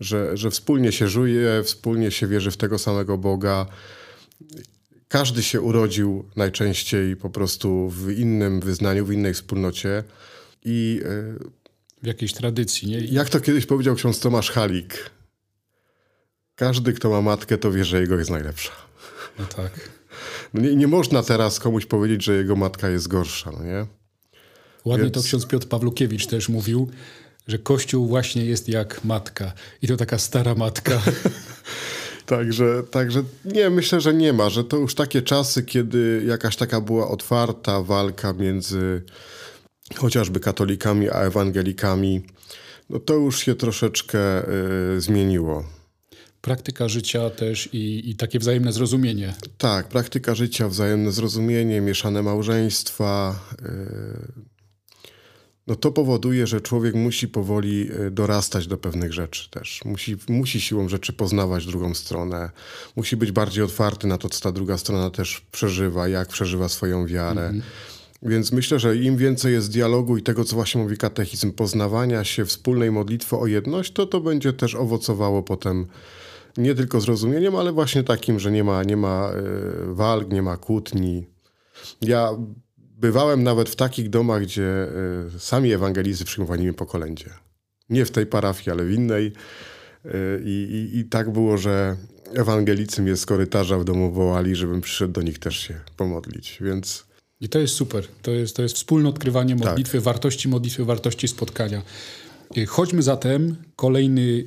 że, 0.00 0.36
że 0.36 0.50
wspólnie 0.50 0.92
się 0.92 1.08
żyje, 1.08 1.62
wspólnie 1.64 2.10
się 2.10 2.26
wierzy 2.26 2.50
w 2.50 2.56
tego 2.56 2.78
samego 2.78 3.18
Boga. 3.18 3.66
Każdy 5.08 5.42
się 5.42 5.60
urodził 5.60 6.28
najczęściej 6.36 7.16
po 7.16 7.30
prostu 7.30 7.88
w 7.88 8.10
innym 8.10 8.60
wyznaniu, 8.60 9.06
w 9.06 9.12
innej 9.12 9.34
wspólnocie 9.34 10.04
i 10.64 11.00
e, 11.04 11.34
W 12.02 12.06
jakiejś 12.06 12.32
tradycji, 12.32 12.88
nie? 12.88 12.98
jak 12.98 13.30
to 13.30 13.40
kiedyś 13.40 13.66
powiedział 13.66 13.94
ksiądz 13.94 14.20
Tomasz 14.20 14.50
Halik, 14.50 15.10
każdy, 16.56 16.92
kto 16.92 17.10
ma 17.10 17.22
matkę, 17.22 17.58
to 17.58 17.72
wie, 17.72 17.84
że 17.84 18.00
jego 18.00 18.18
jest 18.18 18.30
najlepsza. 18.30 18.72
No 19.38 19.44
tak. 19.44 19.90
No 20.54 20.60
nie, 20.60 20.76
nie 20.76 20.86
można 20.86 21.22
teraz 21.22 21.60
komuś 21.60 21.86
powiedzieć, 21.86 22.24
że 22.24 22.36
jego 22.36 22.56
matka 22.56 22.88
jest 22.88 23.08
gorsza, 23.08 23.50
no 23.58 23.64
nie? 23.64 23.86
Ładnie 24.84 25.04
Więc- 25.04 25.14
to 25.14 25.22
ksiądz 25.22 25.46
Piotr 25.46 25.68
Pawlukiewicz 25.68 26.26
też 26.26 26.48
mówił, 26.48 26.90
że 27.48 27.58
Kościół 27.58 28.06
właśnie 28.06 28.44
jest 28.44 28.68
jak 28.68 29.04
matka. 29.04 29.52
I 29.82 29.88
to 29.88 29.96
taka 29.96 30.18
stara 30.18 30.54
matka. 30.54 31.02
Także, 32.26 32.82
także 32.90 33.22
nie, 33.44 33.70
myślę, 33.70 34.00
że 34.00 34.14
nie 34.14 34.32
ma, 34.32 34.50
że 34.50 34.64
to 34.64 34.76
już 34.76 34.94
takie 34.94 35.22
czasy, 35.22 35.62
kiedy 35.62 36.24
jakaś 36.26 36.56
taka 36.56 36.80
była 36.80 37.08
otwarta 37.08 37.82
walka 37.82 38.32
między 38.32 39.02
chociażby 39.96 40.40
katolikami 40.40 41.10
a 41.10 41.20
ewangelikami, 41.20 42.22
no 42.90 42.98
to 42.98 43.14
już 43.14 43.38
się 43.38 43.54
troszeczkę 43.54 44.48
y, 44.96 45.00
zmieniło. 45.00 45.64
Praktyka 46.44 46.88
życia 46.88 47.30
też 47.30 47.68
i, 47.72 48.10
i 48.10 48.14
takie 48.16 48.38
wzajemne 48.38 48.72
zrozumienie. 48.72 49.34
Tak, 49.58 49.88
praktyka 49.88 50.34
życia, 50.34 50.68
wzajemne 50.68 51.12
zrozumienie, 51.12 51.80
mieszane 51.80 52.22
małżeństwa. 52.22 53.40
yy, 53.62 54.44
No 55.66 55.76
to 55.76 55.92
powoduje, 55.92 56.46
że 56.46 56.60
człowiek 56.60 56.94
musi 56.94 57.28
powoli 57.28 57.78
yy, 57.86 58.10
dorastać 58.10 58.66
do 58.66 58.78
pewnych 58.78 59.12
rzeczy 59.12 59.50
też. 59.50 59.84
Musi, 59.84 60.16
musi 60.28 60.60
siłą 60.60 60.88
rzeczy 60.88 61.12
poznawać 61.12 61.66
drugą 61.66 61.94
stronę. 61.94 62.50
Musi 62.96 63.16
być 63.16 63.32
bardziej 63.32 63.64
otwarty 63.64 64.06
na 64.06 64.18
to, 64.18 64.28
co 64.28 64.40
ta 64.40 64.52
druga 64.52 64.78
strona 64.78 65.10
też 65.10 65.46
przeżywa, 65.52 66.08
jak 66.08 66.28
przeżywa 66.28 66.68
swoją 66.68 67.06
wiarę. 67.06 67.52
Więc 68.22 68.52
myślę, 68.52 68.78
że 68.78 68.96
im 68.96 69.16
więcej 69.16 69.52
jest 69.52 69.72
dialogu 69.72 70.16
i 70.16 70.22
tego, 70.22 70.44
co 70.44 70.56
właśnie 70.56 70.82
mówi 70.82 70.96
katechizm, 70.96 71.52
poznawania 71.52 72.24
się, 72.24 72.44
wspólnej 72.44 72.90
modlitwy 72.90 73.36
o 73.36 73.46
jedność, 73.46 73.92
to 73.92 74.06
to 74.06 74.20
będzie 74.20 74.52
też 74.52 74.74
owocowało 74.74 75.42
potem 75.42 75.86
nie 76.56 76.74
tylko 76.74 77.00
zrozumieniem, 77.00 77.56
ale 77.56 77.72
właśnie 77.72 78.02
takim, 78.02 78.40
że 78.40 78.52
nie 78.52 78.64
ma, 78.64 78.82
nie 78.82 78.96
ma 78.96 79.32
y, 79.32 79.94
walk, 79.94 80.32
nie 80.32 80.42
ma 80.42 80.56
kłótni. 80.56 81.26
Ja 82.02 82.30
bywałem 82.78 83.42
nawet 83.42 83.68
w 83.68 83.76
takich 83.76 84.10
domach, 84.10 84.42
gdzie 84.42 84.88
y, 85.36 85.40
sami 85.40 85.72
ewangelicy 85.72 86.24
przyjmowali 86.24 86.62
mnie 86.62 86.72
po 86.72 86.86
kolędzie. 86.86 87.30
Nie 87.90 88.04
w 88.04 88.10
tej 88.10 88.26
parafii, 88.26 88.70
ale 88.70 88.84
w 88.84 88.92
innej. 88.92 89.32
Y, 90.06 90.10
I, 90.44 90.90
i, 90.94 90.98
I 90.98 91.04
tak 91.04 91.30
było, 91.30 91.58
że 91.58 91.96
ewangelicy 92.34 93.02
mnie 93.02 93.16
z 93.16 93.26
korytarza 93.26 93.78
w 93.78 93.84
domu 93.84 94.12
wołali, 94.12 94.56
żebym 94.56 94.80
przyszedł 94.80 95.12
do 95.12 95.22
nich 95.22 95.38
też 95.38 95.58
się 95.58 95.80
pomodlić. 95.96 96.58
Więc 96.60 97.06
I 97.40 97.48
to 97.48 97.58
jest 97.58 97.74
super. 97.74 98.04
To 98.22 98.30
jest, 98.30 98.56
to 98.56 98.62
jest 98.62 98.74
wspólne 98.74 99.08
odkrywanie 99.08 99.56
modlitwy, 99.56 100.00
wartości 100.00 100.48
modlitwy, 100.48 100.84
wartości 100.84 101.28
spotkania. 101.28 101.82
Chodźmy 102.68 103.02
zatem, 103.02 103.56
kolejny 103.76 104.44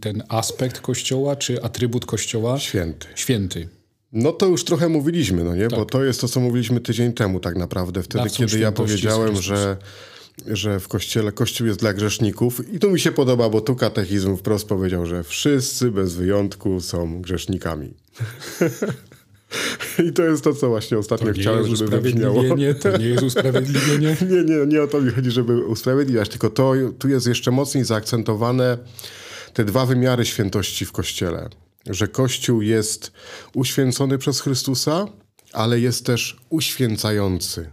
ten 0.00 0.22
aspekt 0.28 0.80
Kościoła, 0.80 1.36
czy 1.36 1.62
atrybut 1.62 2.06
Kościoła, 2.06 2.58
święty. 2.58 3.06
święty. 3.14 3.68
No 4.12 4.32
to 4.32 4.46
już 4.46 4.64
trochę 4.64 4.88
mówiliśmy, 4.88 5.44
no 5.44 5.54
nie? 5.56 5.68
Bo 5.68 5.84
to 5.84 6.04
jest 6.04 6.20
to, 6.20 6.28
co 6.28 6.40
mówiliśmy 6.40 6.80
tydzień 6.80 7.12
temu 7.12 7.40
tak 7.40 7.56
naprawdę. 7.56 8.02
Wtedy, 8.02 8.30
kiedy 8.30 8.58
ja 8.58 8.72
powiedziałem, 8.72 9.42
że, 9.42 9.76
że 10.46 10.80
w 10.80 10.88
Kościele 10.88 11.32
Kościół 11.32 11.66
jest 11.66 11.80
dla 11.80 11.94
grzeszników. 11.94 12.74
I 12.74 12.78
tu 12.78 12.90
mi 12.90 13.00
się 13.00 13.12
podoba, 13.12 13.48
bo 13.48 13.60
tu 13.60 13.76
katechizm 13.76 14.36
wprost 14.36 14.68
powiedział, 14.68 15.06
że 15.06 15.24
wszyscy 15.24 15.90
bez 15.90 16.14
wyjątku 16.14 16.80
są 16.80 17.22
grzesznikami. 17.22 17.94
I 20.08 20.12
to 20.12 20.22
jest 20.22 20.44
to, 20.44 20.54
co 20.54 20.68
właśnie 20.68 20.98
ostatnio 20.98 21.32
chciałem, 21.32 21.76
żeby 21.76 22.00
wybrzmiało. 22.00 22.42
to 22.80 22.96
nie 22.98 23.06
jest 23.06 23.22
usprawiedliwienie. 23.32 24.16
Nie, 24.30 24.44
nie, 24.44 24.66
nie 24.66 24.82
o 24.82 24.86
to 24.86 25.00
mi 25.00 25.10
chodzi, 25.10 25.30
żeby 25.30 25.66
usprawiedliwiać, 25.66 26.28
tylko 26.28 26.50
to, 26.50 26.72
tu 26.98 27.08
jest 27.08 27.26
jeszcze 27.26 27.50
mocniej 27.50 27.84
zaakcentowane 27.84 28.78
te 29.54 29.64
dwa 29.64 29.86
wymiary 29.86 30.26
świętości 30.26 30.84
w 30.84 30.92
Kościele. 30.92 31.48
Że 31.86 32.08
Kościół 32.08 32.62
jest 32.62 33.12
uświęcony 33.54 34.18
przez 34.18 34.40
Chrystusa, 34.40 35.06
ale 35.52 35.80
jest 35.80 36.06
też 36.06 36.36
uświęcający. 36.50 37.70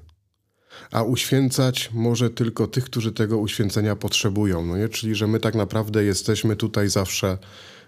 a 0.92 1.04
uświęcać 1.04 1.90
może 1.94 2.30
tylko 2.30 2.68
tych, 2.68 2.84
którzy 2.84 3.12
tego 3.12 3.38
uświęcenia 3.38 3.96
potrzebują. 3.96 4.66
No 4.66 4.78
nie? 4.78 4.90
Czyli, 4.90 5.16
że 5.16 5.28
my 5.28 5.40
tak 5.40 5.56
naprawdę 5.56 6.04
jesteśmy 6.04 6.56
tutaj 6.56 6.90
zawsze 6.90 7.38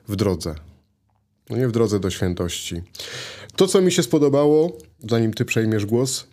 w 0.08 0.16
drodze. 0.16 0.56
No 1.50 1.58
nie 1.58 1.68
w 1.68 1.72
drodze 1.72 2.00
do 2.00 2.10
świętości. 2.10 2.82
To, 3.56 3.68
co 3.68 3.82
mi 3.82 3.92
się 3.92 4.04
spodobało, 4.04 4.78
zanim 5.10 5.34
ty 5.34 5.46
przejmiesz 5.46 5.86
głos, 5.86 6.28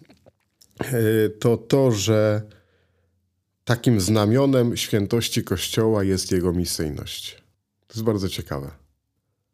yy, 0.80 1.30
to 1.40 1.56
to, 1.56 1.92
że 1.92 2.42
takim 3.64 4.00
znamionem 4.00 4.76
świętości 4.76 5.44
Kościoła 5.44 6.04
jest 6.04 6.32
jego 6.32 6.52
misyjność. 6.52 7.39
To 7.90 7.94
jest 7.94 8.04
bardzo 8.04 8.28
ciekawe. 8.28 8.70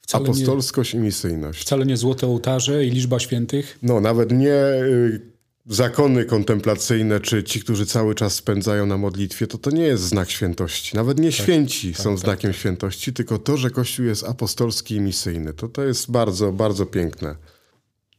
Wcale 0.00 0.24
Apostolskość 0.24 0.94
nie, 0.94 1.00
i 1.00 1.02
misyjność. 1.02 1.62
Wcale 1.62 1.86
nie 1.86 1.96
złote 1.96 2.26
ołtarze 2.26 2.84
i 2.84 2.90
liczba 2.90 3.18
świętych? 3.18 3.78
No, 3.82 4.00
nawet 4.00 4.32
nie 4.32 4.54
y, 4.54 5.20
zakony 5.66 6.24
kontemplacyjne, 6.24 7.20
czy 7.20 7.44
ci, 7.44 7.60
którzy 7.60 7.86
cały 7.86 8.14
czas 8.14 8.34
spędzają 8.34 8.86
na 8.86 8.96
modlitwie, 8.96 9.46
to 9.46 9.58
to 9.58 9.70
nie 9.70 9.82
jest 9.82 10.02
znak 10.02 10.30
świętości. 10.30 10.96
Nawet 10.96 11.18
nie 11.18 11.30
tak, 11.30 11.40
święci 11.40 11.92
tak, 11.92 12.02
są 12.02 12.10
tak, 12.10 12.18
znakiem 12.18 12.50
tak. 12.50 12.60
świętości, 12.60 13.12
tylko 13.12 13.38
to, 13.38 13.56
że 13.56 13.70
Kościół 13.70 14.06
jest 14.06 14.24
apostolski 14.24 14.94
i 14.94 15.00
misyjny. 15.00 15.52
To 15.52 15.68
to 15.68 15.84
jest 15.84 16.10
bardzo, 16.10 16.52
bardzo 16.52 16.86
piękne. 16.86 17.36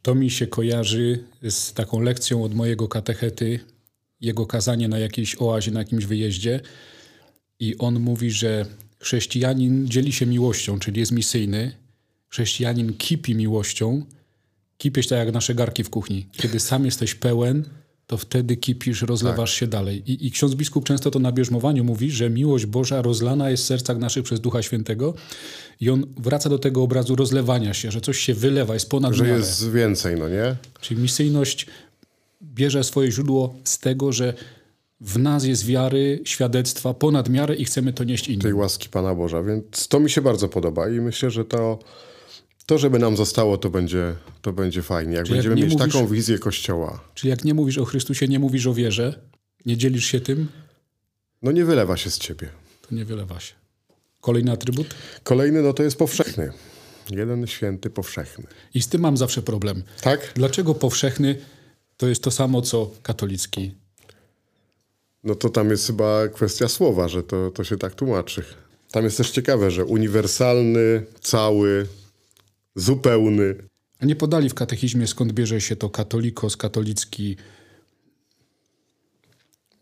To 0.02 0.14
mi 0.14 0.30
się 0.30 0.46
kojarzy 0.46 1.24
z 1.48 1.72
taką 1.72 2.00
lekcją 2.00 2.44
od 2.44 2.54
mojego 2.54 2.88
katechety, 2.88 3.60
jego 4.20 4.46
kazanie 4.46 4.88
na 4.88 4.98
jakiejś 4.98 5.36
oazie, 5.38 5.70
na 5.70 5.80
jakimś 5.80 6.04
wyjeździe. 6.04 6.60
I 7.60 7.78
on 7.78 8.00
mówi, 8.00 8.30
że 8.30 8.66
chrześcijanin 9.00 9.88
dzieli 9.88 10.12
się 10.12 10.26
miłością, 10.26 10.78
czyli 10.78 11.00
jest 11.00 11.12
misyjny. 11.12 11.72
Chrześcijanin 12.28 12.94
kipi 12.94 13.34
miłością. 13.34 14.04
Kipiesz 14.78 15.06
tak 15.06 15.18
jak 15.18 15.34
nasze 15.34 15.54
garki 15.54 15.84
w 15.84 15.90
kuchni. 15.90 16.26
Kiedy 16.32 16.60
sam 16.60 16.84
jesteś 16.84 17.14
pełen, 17.14 17.64
to 18.06 18.16
wtedy 18.16 18.56
kipisz, 18.56 19.02
rozlewasz 19.02 19.50
tak. 19.52 19.58
się 19.58 19.66
dalej. 19.66 20.02
I, 20.12 20.26
I 20.26 20.30
ksiądz 20.30 20.54
biskup 20.54 20.84
często 20.84 21.10
to 21.10 21.18
na 21.18 21.32
bierzmowaniu 21.32 21.84
mówi, 21.84 22.10
że 22.10 22.30
miłość 22.30 22.66
Boża 22.66 23.02
rozlana 23.02 23.50
jest 23.50 23.62
w 23.62 23.66
sercach 23.66 23.98
naszych 23.98 24.24
przez 24.24 24.40
Ducha 24.40 24.62
Świętego 24.62 25.14
i 25.80 25.90
on 25.90 26.06
wraca 26.16 26.48
do 26.48 26.58
tego 26.58 26.82
obrazu 26.82 27.16
rozlewania 27.16 27.74
się, 27.74 27.90
że 27.90 28.00
coś 28.00 28.18
się 28.18 28.34
wylewa, 28.34 28.74
jest 28.74 28.90
ponad 28.90 29.14
Że 29.14 29.24
miarę. 29.24 29.36
jest 29.36 29.70
więcej, 29.70 30.16
no 30.16 30.28
nie? 30.28 30.56
Czyli 30.80 31.00
misyjność 31.00 31.66
bierze 32.42 32.84
swoje 32.84 33.12
źródło 33.12 33.54
z 33.64 33.78
tego, 33.78 34.12
że 34.12 34.34
w 35.00 35.18
nas 35.18 35.44
jest 35.44 35.66
wiary, 35.66 36.20
świadectwa 36.24 36.94
ponad 36.94 37.28
miarę 37.28 37.54
i 37.54 37.64
chcemy 37.64 37.92
to 37.92 38.04
nieść 38.04 38.28
innym. 38.28 38.40
Tej 38.40 38.54
łaski 38.54 38.88
Pana 38.88 39.14
Boża, 39.14 39.42
więc 39.42 39.88
to 39.88 40.00
mi 40.00 40.10
się 40.10 40.20
bardzo 40.22 40.48
podoba 40.48 40.88
i 40.88 41.00
myślę, 41.00 41.30
że 41.30 41.44
to, 41.44 41.78
to 42.66 42.78
żeby 42.78 42.98
nam 42.98 43.16
zostało, 43.16 43.58
to 43.58 43.70
będzie, 43.70 44.14
to 44.42 44.52
będzie 44.52 44.82
fajnie. 44.82 45.14
Jak 45.14 45.26
czyli 45.26 45.34
będziemy 45.34 45.54
jak 45.54 45.64
mieć 45.64 45.78
mówisz, 45.78 45.92
taką 45.92 46.06
wizję 46.06 46.38
Kościoła. 46.38 47.00
Czyli 47.14 47.30
jak 47.30 47.44
nie 47.44 47.54
mówisz 47.54 47.78
o 47.78 47.84
Chrystusie, 47.84 48.28
nie 48.28 48.38
mówisz 48.38 48.66
o 48.66 48.74
wierze, 48.74 49.20
nie 49.66 49.76
dzielisz 49.76 50.04
się 50.04 50.20
tym? 50.20 50.48
No 51.42 51.52
nie 51.52 51.64
wylewa 51.64 51.96
się 51.96 52.10
z 52.10 52.18
ciebie. 52.18 52.48
To 52.88 52.94
nie 52.94 53.04
wylewa 53.04 53.40
się. 53.40 53.54
Kolejny 54.20 54.52
atrybut? 54.52 54.94
Kolejny, 55.22 55.62
no 55.62 55.72
to 55.72 55.82
jest 55.82 55.98
powszechny. 55.98 56.52
Jeden 57.10 57.46
święty 57.46 57.90
powszechny. 57.90 58.46
I 58.74 58.82
z 58.82 58.88
tym 58.88 59.00
mam 59.00 59.16
zawsze 59.16 59.42
problem. 59.42 59.82
Tak? 60.00 60.32
Dlaczego 60.34 60.74
powszechny 60.74 61.38
to 61.96 62.08
jest 62.08 62.22
to 62.22 62.30
samo, 62.30 62.62
co 62.62 62.90
katolicki? 63.02 63.74
No 65.24 65.34
to 65.34 65.48
tam 65.48 65.70
jest 65.70 65.86
chyba 65.86 66.28
kwestia 66.28 66.68
słowa, 66.68 67.08
że 67.08 67.22
to, 67.22 67.50
to 67.50 67.64
się 67.64 67.76
tak 67.76 67.94
tłumaczy. 67.94 68.44
Tam 68.90 69.04
jest 69.04 69.16
też 69.16 69.30
ciekawe, 69.30 69.70
że 69.70 69.84
uniwersalny, 69.84 71.06
cały, 71.20 71.86
zupełny. 72.74 73.54
A 74.00 74.06
nie 74.06 74.16
podali 74.16 74.48
w 74.48 74.54
katechizmie, 74.54 75.06
skąd 75.06 75.32
bierze 75.32 75.60
się 75.60 75.76
to 75.76 75.90
katolikos, 75.90 76.56
katolicki. 76.56 77.36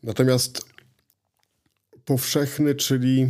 Natomiast 0.03 0.65
powszechny, 2.05 2.75
czyli 2.75 3.29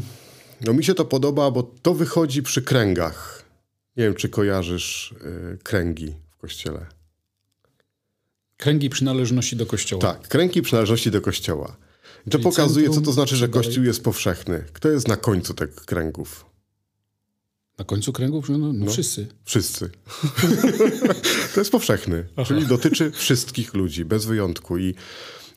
no 0.61 0.73
mi 0.73 0.85
się 0.85 0.95
to 0.95 1.05
podoba, 1.05 1.51
bo 1.51 1.63
to 1.63 1.95
wychodzi 1.95 2.43
przy 2.43 2.63
kręgach. 2.63 3.45
Nie 3.97 4.04
wiem, 4.04 4.15
czy 4.15 4.28
kojarzysz 4.28 5.13
y, 5.13 5.59
kręgi 5.63 6.15
w 6.30 6.37
kościele. 6.37 6.87
Kręgi 8.57 8.91
przynależności 8.91 9.57
do 9.57 9.67
kościoła. 9.67 10.02
Tak, 10.02 10.28
kręgi 10.28 10.63
przynależności 10.63 11.11
do 11.11 11.21
kościoła. 11.21 11.76
To 12.30 12.39
pokazuje, 12.39 12.91
co 12.91 13.00
to 13.00 13.12
znaczy, 13.12 13.36
że 13.36 13.49
kościół 13.49 13.84
jest 13.84 14.02
powszechny. 14.02 14.65
Kto 14.73 14.89
jest 14.89 15.08
na 15.08 15.17
końcu 15.17 15.54
tych 15.54 15.75
kręgów? 15.75 16.47
Na 17.78 17.84
końcu 17.84 18.12
kręgów? 18.12 18.49
No, 18.49 18.58
no, 18.58 18.73
no 18.73 18.91
wszyscy. 18.91 19.26
Wszyscy. 19.45 19.91
to 21.54 21.60
jest 21.60 21.71
powszechny, 21.71 22.25
Aha. 22.36 22.45
czyli 22.49 22.67
dotyczy 22.67 23.10
wszystkich 23.10 23.75
ludzi, 23.75 24.04
bez 24.04 24.25
wyjątku. 24.25 24.78
I 24.78 24.95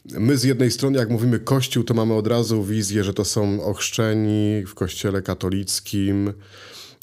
my 0.05 0.37
z 0.37 0.43
jednej 0.43 0.71
strony, 0.71 0.97
jak 0.97 1.09
mówimy 1.09 1.39
Kościół, 1.39 1.83
to 1.83 1.93
mamy 1.93 2.13
od 2.13 2.27
razu 2.27 2.63
wizję, 2.63 3.03
że 3.03 3.13
to 3.13 3.25
są 3.25 3.63
ochrzczeni 3.63 4.63
w 4.67 4.73
kościele 4.73 5.21
katolickim, 5.21 6.33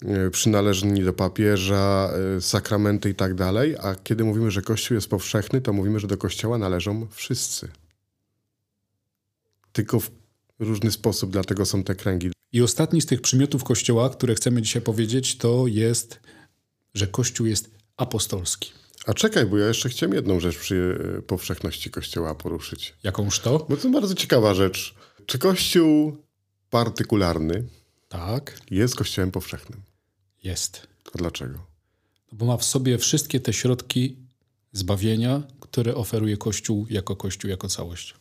e, 0.05 0.31
przynależni 0.31 1.05
do 1.05 1.13
papieża, 1.13 2.11
e, 2.37 2.41
sakramenty 2.41 3.11
i 3.11 3.15
tak 3.15 3.35
dalej. 3.35 3.77
A 3.83 3.95
kiedy 3.95 4.25
mówimy, 4.25 4.51
że 4.51 4.63
Kościół 4.63 4.95
jest 4.95 5.09
powszechny, 5.09 5.61
to 5.61 5.73
mówimy, 5.73 6.01
że 6.01 6.07
do 6.07 6.17
Kościoła 6.17 6.59
należą 6.59 7.07
wszyscy. 7.11 7.69
Tylko 9.77 10.01
w 10.01 10.11
różny 10.59 10.91
sposób, 10.91 11.31
dlatego 11.31 11.67
są 11.67 11.85
te 11.85 11.95
kręgi. 11.95 12.31
I 12.53 12.63
ostatni 12.63 13.01
z 13.01 13.07
tych 13.07 13.21
przymiotów 13.21 13.65
Kościoła, 13.65 14.11
które 14.11 14.35
chcemy 14.35 14.63
dzisiaj 14.63 14.83
powiedzieć, 14.83 15.39
to 15.39 15.67
jest, 15.67 16.21
że 16.95 17.07
Kościół 17.07 17.47
jest 17.47 17.71
apostolski. 17.97 18.73
A 19.07 19.15
czekaj, 19.15 19.47
bo 19.47 19.59
ja 19.59 19.69
jeszcze 19.69 19.89
chciałem 19.89 20.15
jedną 20.15 20.41
rzecz 20.41 20.59
przy 20.59 20.99
e, 21.19 21.23
powszechności 21.23 21.91
Kościoła 21.91 22.35
poruszyć. 22.35 22.95
Jakąż 23.03 23.41
to? 23.41 23.67
Bo 23.69 23.77
to 23.77 23.91
bardzo 23.91 24.15
ciekawa 24.15 24.55
rzecz. 24.55 24.95
Czy 25.27 25.39
Kościół 25.39 26.17
partykularny 26.71 27.65
tak. 28.09 28.61
jest 28.71 28.95
Kościołem 28.95 29.31
powszechnym? 29.31 29.83
Jest. 30.45 30.87
A 31.15 31.19
dlaczego? 31.19 31.59
No 32.33 32.39
bo 32.39 32.47
ma 32.47 32.57
w 32.57 32.65
sobie 32.65 32.99
wszystkie 32.99 33.41
te 33.41 33.53
środki 33.53 34.17
zbawienia, 34.73 35.43
które 35.61 35.95
oferuje 35.95 36.37
Kościół 36.37 36.87
jako 36.91 37.17
Kościół, 37.17 37.51
jako 37.51 37.69
całość. 37.69 38.15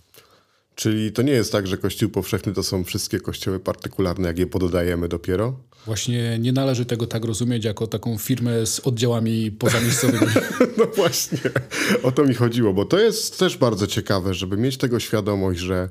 Czyli 0.76 1.12
to 1.12 1.22
nie 1.22 1.32
jest 1.32 1.52
tak, 1.52 1.68
że 1.68 1.78
Kościół 1.78 2.10
powszechny 2.10 2.54
to 2.54 2.64
są 2.64 2.84
wszystkie 2.84 3.20
kościoły 3.20 3.60
partykularne, 3.60 4.28
jak 4.28 4.40
je 4.40 4.48
pododajemy 4.48 5.08
dopiero? 5.08 5.60
Właśnie 5.86 6.40
nie 6.40 6.52
należy 6.52 6.86
tego 6.86 7.08
tak 7.08 7.26
rozumieć 7.26 7.66
jako 7.66 7.88
taką 7.88 8.18
firmę 8.18 8.66
z 8.66 8.80
oddziałami 8.80 9.52
pozamiejscowymi. 9.52 10.32
no 10.78 10.86
właśnie, 10.96 11.38
o 12.04 12.12
to 12.12 12.24
mi 12.24 12.34
chodziło, 12.34 12.74
bo 12.74 12.86
to 12.86 13.00
jest 13.00 13.40
też 13.40 13.58
bardzo 13.58 13.88
ciekawe, 13.88 14.34
żeby 14.34 14.58
mieć 14.58 14.78
tego 14.78 15.00
świadomość, 15.00 15.60
że 15.60 15.90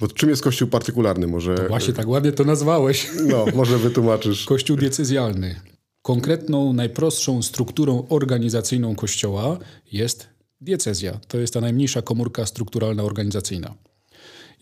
bo 0.00 0.08
czym 0.08 0.30
jest 0.30 0.42
kościół 0.42 0.68
partykularny? 0.68 1.26
Może... 1.26 1.54
To 1.54 1.68
właśnie 1.68 1.94
tak 1.94 2.08
ładnie 2.08 2.32
to 2.32 2.44
nazwałeś. 2.44 3.10
No, 3.26 3.46
może 3.54 3.78
wytłumaczysz. 3.78 4.44
Kościół 4.44 4.76
decyzjalny. 4.76 5.60
Konkretną, 6.02 6.72
najprostszą 6.72 7.42
strukturą 7.42 8.06
organizacyjną 8.08 8.94
kościoła 8.94 9.58
jest 9.92 10.28
diecezja. 10.60 11.20
To 11.28 11.38
jest 11.38 11.54
ta 11.54 11.60
najmniejsza 11.60 12.02
komórka 12.02 12.46
strukturalna 12.46 13.02
organizacyjna. 13.02 13.74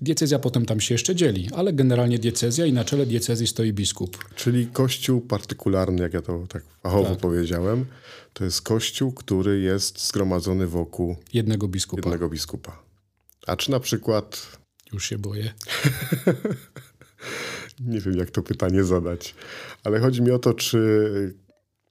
Diecezja 0.01 0.39
potem 0.39 0.67
tam 0.67 0.81
się 0.81 0.95
jeszcze 0.95 1.15
dzieli, 1.15 1.49
ale 1.55 1.73
generalnie 1.73 2.19
diecezja 2.19 2.67
i 2.67 2.73
na 2.73 2.85
czele 2.85 3.07
diecezji 3.07 3.47
stoi 3.47 3.73
biskup. 3.73 4.35
Czyli 4.35 4.67
kościół 4.67 5.21
partykularny, 5.21 6.03
jak 6.03 6.15
ja 6.15 6.23
to 6.23 6.47
tak 6.49 6.65
fachowo 6.83 7.11
tak. 7.11 7.19
powiedziałem, 7.19 7.87
to 8.33 8.45
jest 8.45 8.63
kościół, 8.63 9.13
który 9.13 9.61
jest 9.61 10.09
zgromadzony 10.09 10.67
wokół 10.67 11.17
jednego 11.33 11.69
biskupa. 11.69 12.01
jednego 12.01 12.29
biskupa. 12.29 12.83
A 13.47 13.57
czy 13.57 13.71
na 13.71 13.81
przykład... 13.81 14.59
Już 14.93 15.09
się 15.09 15.19
boję. 15.19 15.51
Nie 17.81 18.01
wiem, 18.01 18.17
jak 18.17 18.31
to 18.31 18.43
pytanie 18.43 18.85
zadać, 18.85 19.35
ale 19.85 20.01
chodzi 20.01 20.23
mi 20.23 20.31
o 20.31 20.39
to, 20.39 20.55
czy, 20.55 21.35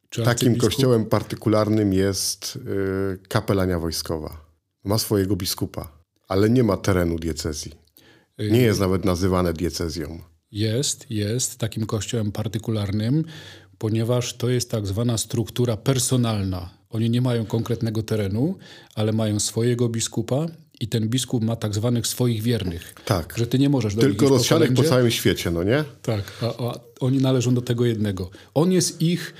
czy 0.10 0.24
takim 0.24 0.58
kościołem 0.58 1.06
partykularnym 1.06 1.93
jest 1.93 2.56
y, 2.56 3.28
kapelania 3.28 3.80
wojskowa. 3.80 4.46
Ma 4.84 4.98
swojego 4.98 5.36
biskupa, 5.36 5.91
ale 6.28 6.50
nie 6.50 6.63
ma 6.63 6.78
terenu 6.78 7.20
diecezji. 7.20 7.87
Nie 8.39 8.62
jest 8.62 8.80
nawet 8.80 9.06
nazywane 9.06 9.54
diecezją. 9.54 10.19
Jest, 10.52 11.06
jest 11.10 11.58
takim 11.58 11.86
kościołem 11.86 12.32
partykularnym, 12.32 13.23
ponieważ 13.78 14.34
to 14.34 14.50
jest 14.50 14.71
tak 14.71 14.88
zwana 14.88 15.17
struktura 15.17 15.78
personalna. 15.78 16.69
Oni 16.89 17.10
nie 17.10 17.21
mają 17.21 17.45
konkretnego 17.45 18.04
terenu, 18.04 18.58
ale 18.95 19.12
mają 19.12 19.39
swojego 19.39 19.89
biskupa 19.89 20.45
i 20.80 20.88
ten 20.88 21.10
biskup 21.10 21.43
ma 21.43 21.56
tak 21.56 21.73
zwanych 21.73 22.08
swoich 22.08 22.41
wiernych. 22.41 22.95
Tak. 23.06 23.34
Że 23.38 23.47
ty 23.47 23.60
nie 23.60 23.69
możesz 23.69 23.95
do 23.95 24.02
Tylko 24.02 24.30
rozsianych 24.30 24.73
po, 24.73 24.84
po 24.84 24.89
całym 24.89 25.12
świecie, 25.12 25.52
no 25.52 25.63
nie? 25.63 25.84
Tak, 26.02 26.23
a, 26.41 26.45
a 26.45 26.80
oni 27.00 27.17
należą 27.17 27.56
do 27.56 27.62
tego 27.62 27.86
jednego. 27.86 28.30
On 28.54 28.71
jest 28.71 29.02
ich 29.02 29.34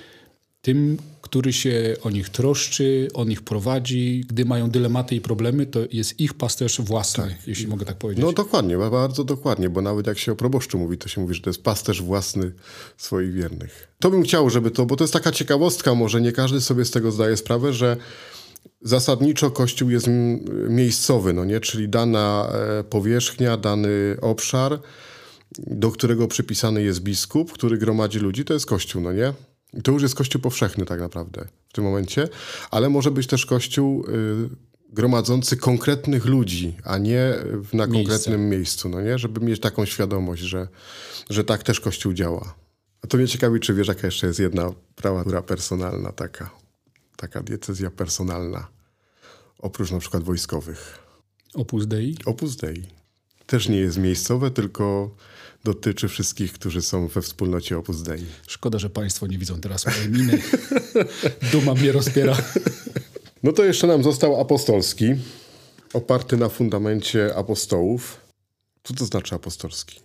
tym, 0.62 0.98
który 1.38 1.54
się 1.54 1.96
o 2.04 2.10
nich 2.10 2.30
troszczy, 2.30 3.08
o 3.14 3.26
nich 3.26 3.42
prowadzi. 3.42 4.24
Gdy 4.28 4.46
mają 4.46 4.70
dylematy 4.70 5.16
i 5.16 5.22
problemy, 5.22 5.66
to 5.66 5.80
jest 5.92 6.20
ich 6.20 6.34
pasterz 6.34 6.82
własny, 6.82 7.24
tak. 7.24 7.48
jeśli 7.48 7.68
mogę 7.68 7.86
tak 7.86 7.98
powiedzieć. 7.98 8.26
No 8.26 8.32
dokładnie, 8.32 8.78
bardzo 8.78 9.24
dokładnie, 9.24 9.70
bo 9.70 9.82
nawet 9.82 10.08
jak 10.08 10.18
się 10.18 10.32
o 10.32 10.36
proboszczu 10.36 10.80
mówi, 10.80 10.98
to 10.98 11.08
się 11.08 11.22
mówi, 11.22 11.34
że 11.34 11.42
to 11.42 11.50
jest 11.50 11.64
pasterz 11.64 12.02
własny 12.02 12.52
swoich 12.98 13.34
wiernych. 13.34 13.88
To 14.00 14.10
bym 14.10 14.24
chciał, 14.24 14.50
żeby 14.50 14.72
to, 14.72 14.86
bo 14.86 14.96
to 14.96 15.04
jest 15.04 15.14
taka 15.14 15.32
ciekawostka, 15.32 15.96
może 15.96 16.22
nie 16.22 16.32
każdy 16.32 16.62
sobie 16.62 16.86
z 16.86 16.92
tego 16.92 17.12
zdaje 17.12 17.38
sprawę, 17.38 17.74
że 17.74 17.98
zasadniczo 18.82 19.52
Kościół 19.52 19.90
jest 19.90 20.08
miejscowy, 20.70 21.34
no 21.34 21.46
nie? 21.46 21.60
czyli 21.60 21.90
dana 21.90 22.50
e, 22.80 22.84
powierzchnia, 22.84 23.58
dany 23.58 24.18
obszar, 24.22 24.80
do 25.58 25.92
którego 25.92 26.28
przypisany 26.28 26.84
jest 26.84 27.00
biskup, 27.00 27.52
który 27.52 27.78
gromadzi 27.78 28.20
ludzi, 28.20 28.46
to 28.46 28.54
jest 28.54 28.66
Kościół, 28.66 29.02
no 29.02 29.14
nie? 29.14 29.34
I 29.74 29.82
to 29.82 29.92
już 29.92 30.02
jest 30.02 30.16
Kościół 30.16 30.42
powszechny 30.42 30.86
tak 30.86 31.00
naprawdę 31.00 31.48
w 31.70 31.74
tym 31.74 31.84
momencie, 31.84 32.30
ale 32.72 32.90
może 32.90 33.12
być 33.12 33.28
też 33.28 33.46
Kościół 33.46 34.06
y, 34.10 34.50
gromadzący 34.90 35.58
konkretnych 35.58 36.26
ludzi, 36.26 36.78
a 36.84 36.98
nie 36.98 37.34
na 37.74 37.88
Miejsce. 37.88 38.12
konkretnym 38.12 38.50
miejscu, 38.50 38.90
no 38.90 39.02
nie? 39.02 39.18
Żeby 39.18 39.46
mieć 39.46 39.60
taką 39.60 39.86
świadomość, 39.86 40.42
że, 40.42 40.68
że 41.30 41.44
tak 41.44 41.64
też 41.64 41.80
Kościół 41.80 42.14
działa. 42.14 42.56
A 43.02 43.08
to 43.08 43.18
mnie 43.18 43.28
ciekawi, 43.28 43.60
czy 43.60 43.74
wiesz, 43.74 43.88
jaka 43.88 44.08
jeszcze 44.08 44.28
jest 44.28 44.40
jedna 44.40 44.72
prawatura 44.96 45.42
personalna 45.42 46.12
taka, 46.12 46.50
taka 47.16 47.44
diecezja 47.44 47.92
personalna, 47.92 48.68
oprócz 49.60 49.92
na 49.92 50.00
przykład 50.00 50.24
wojskowych. 50.24 51.00
Opus 51.54 51.88
Dei? 51.88 52.18
Opus 52.26 52.56
Dei. 52.56 52.84
Też 53.46 53.70
nie 53.70 53.78
jest 53.78 53.98
miejscowe, 53.98 54.52
tylko 54.52 55.16
dotyczy 55.68 56.08
wszystkich, 56.08 56.54
którzy 56.54 56.82
są 56.82 57.08
we 57.08 57.22
wspólnocie 57.22 57.78
Opus 57.78 58.02
Dei. 58.02 58.26
Szkoda, 58.48 58.80
że 58.80 58.90
państwo 58.90 59.28
nie 59.28 59.38
widzą 59.38 59.62
teraz 59.62 59.86
mojej 59.86 60.10
miny. 60.10 60.42
Duma 61.52 61.74
mnie 61.74 61.92
rozpiera. 61.92 62.38
No 63.44 63.52
to 63.52 63.64
jeszcze 63.64 63.88
nam 63.88 64.04
został 64.04 64.42
apostolski, 64.42 65.16
oparty 65.94 66.38
na 66.38 66.50
fundamencie 66.50 67.36
apostołów. 67.36 68.22
Co 68.84 68.94
to 68.94 69.06
znaczy 69.06 69.36
apostolski? 69.36 70.00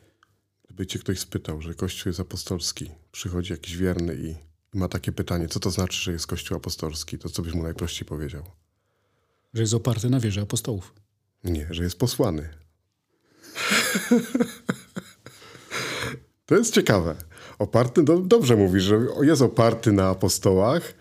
Gdyby 0.65 0.87
cię 0.87 0.99
ktoś 0.99 1.19
spytał, 1.19 1.63
że 1.63 1.75
Kościół 1.75 2.11
jest 2.11 2.21
apostolski, 2.21 2.91
przychodzi 3.13 3.53
jakiś 3.53 3.77
wierny 3.77 4.15
i 4.15 4.35
ma 4.79 4.89
takie 4.89 5.13
pytanie, 5.13 5.49
co 5.49 5.61
to 5.61 5.71
znaczy, 5.71 6.03
że 6.03 6.13
jest 6.13 6.27
Kościół 6.27 6.57
apostolski, 6.57 7.19
to 7.19 7.29
co 7.29 7.43
byś 7.43 7.55
mu 7.55 7.63
najprościej 7.63 8.09
powiedział? 8.09 8.43
Że 9.55 9.63
jest 9.63 9.75
oparty 9.75 10.11
na 10.11 10.21
wierze 10.21 10.41
apostołów. 10.41 10.95
Nie, 11.45 11.67
że 11.71 11.83
jest 11.83 11.99
posłany. 11.99 12.49
to 16.53 16.59
jest 16.59 16.75
ciekawe. 16.75 17.15
Oparty, 17.59 18.03
do, 18.03 18.19
dobrze 18.19 18.57
mówisz, 18.57 18.83
że 18.83 19.01
jest 19.23 19.43
oparty 19.43 19.93
na 19.93 20.09
apostołach, 20.09 20.95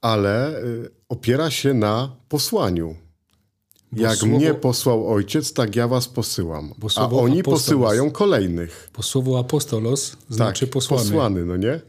ale 0.00 0.62
y, 0.64 0.90
opiera 1.08 1.50
się 1.50 1.74
na 1.74 2.16
posłaniu. 2.28 2.96
Bo 3.92 4.02
Jak 4.02 4.16
słowo, 4.16 4.36
mnie 4.36 4.54
posłał 4.54 5.12
ojciec, 5.12 5.52
tak 5.52 5.76
ja 5.76 5.88
was 5.88 6.08
posyłam. 6.08 6.74
A 6.96 7.08
oni 7.08 7.40
apostolos, 7.40 7.62
posyłają 7.62 8.10
kolejnych. 8.10 8.90
Bo 8.96 9.02
słowo 9.02 9.38
apostolos 9.38 10.16
znaczy 10.28 10.66
tak, 10.66 10.72
posłany. 10.72 11.02
posłany. 11.02 11.44
no 11.44 11.56
nie? 11.56 11.80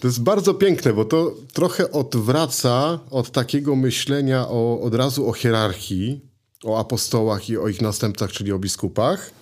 To 0.00 0.08
jest 0.08 0.22
bardzo 0.22 0.54
piękne, 0.54 0.92
bo 0.92 1.04
to 1.04 1.34
trochę 1.52 1.92
odwraca 1.92 2.98
od 3.10 3.30
takiego 3.30 3.76
myślenia 3.76 4.48
o, 4.48 4.80
od 4.80 4.94
razu 4.94 5.28
o 5.28 5.32
hierarchii, 5.32 6.20
o 6.64 6.78
apostołach 6.78 7.48
i 7.48 7.58
o 7.58 7.68
ich 7.68 7.82
następcach, 7.82 8.32
czyli 8.32 8.52
o 8.52 8.58
biskupach, 8.58 9.37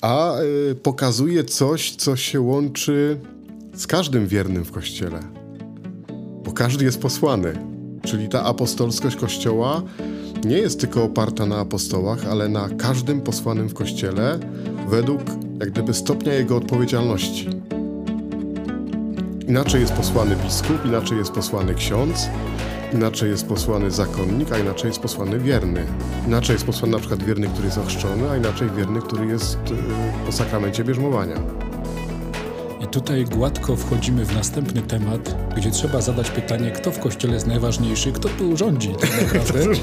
a 0.00 0.40
y, 0.70 0.74
pokazuje 0.74 1.44
coś, 1.44 1.96
co 1.96 2.16
się 2.16 2.40
łączy 2.40 3.20
z 3.74 3.86
każdym 3.86 4.26
wiernym 4.26 4.64
w 4.64 4.72
Kościele. 4.72 5.20
Bo 6.44 6.52
każdy 6.52 6.84
jest 6.84 7.00
posłany. 7.00 7.52
Czyli 8.02 8.28
ta 8.28 8.44
apostolskość 8.44 9.16
Kościoła 9.16 9.82
nie 10.44 10.58
jest 10.58 10.80
tylko 10.80 11.04
oparta 11.04 11.46
na 11.46 11.56
apostołach, 11.56 12.26
ale 12.26 12.48
na 12.48 12.68
każdym 12.68 13.20
posłanym 13.20 13.68
w 13.68 13.74
Kościele 13.74 14.38
według 14.88 15.20
jak 15.60 15.70
gdyby 15.70 15.94
stopnia 15.94 16.34
jego 16.34 16.56
odpowiedzialności. 16.56 17.48
Inaczej 19.48 19.80
jest 19.80 19.92
posłany 19.92 20.36
biskup, 20.36 20.86
inaczej 20.86 21.18
jest 21.18 21.32
posłany 21.32 21.74
ksiądz, 21.74 22.28
inaczej 22.92 23.30
jest 23.30 23.46
posłany 23.48 23.90
zakonnik, 23.90 24.52
a 24.52 24.58
inaczej 24.58 24.88
jest 24.88 25.00
posłany 25.00 25.38
wierny. 25.38 25.86
Inaczej 26.26 26.54
jest 26.54 26.66
posłany 26.66 26.92
na 26.92 26.98
przykład 26.98 27.22
wierny, 27.22 27.46
który 27.48 27.66
jest 27.66 27.78
ochrzczony, 27.78 28.30
a 28.30 28.36
inaczej 28.36 28.68
wierny, 28.76 29.00
który 29.02 29.26
jest 29.26 29.58
y, 29.70 30.26
po 30.26 30.32
sakramencie 30.32 30.84
bierzmowania. 30.84 31.36
I 32.80 32.86
tutaj 32.86 33.24
gładko 33.24 33.76
wchodzimy 33.76 34.24
w 34.24 34.34
następny 34.34 34.82
temat, 34.82 35.36
gdzie 35.56 35.70
trzeba 35.70 36.00
zadać 36.00 36.30
pytanie, 36.30 36.70
kto 36.70 36.90
w 36.90 36.98
kościele 36.98 37.34
jest 37.34 37.46
najważniejszy, 37.46 38.12
kto 38.12 38.28
tu 38.28 38.56
rządzi 38.56 38.94
tak 39.00 39.10
naprawdę. 39.22 39.64
rządzi? 39.64 39.80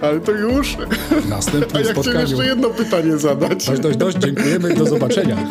Ale 0.00 0.20
to 0.20 0.32
już? 0.32 0.76
W 1.22 1.28
następnym 1.28 1.82
A 1.84 1.86
ja 1.86 1.92
spotkaniu. 1.92 2.20
jeszcze 2.20 2.46
jedno 2.46 2.70
pytanie 2.70 3.18
zadać. 3.18 3.66
Dość, 3.66 3.80
dość, 3.80 3.96
dość. 3.96 4.16
Dziękujemy 4.18 4.72
i 4.72 4.76
do 4.76 4.86
zobaczenia. 4.86 5.36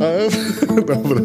A, 0.00 0.74
dobra. 0.92 1.20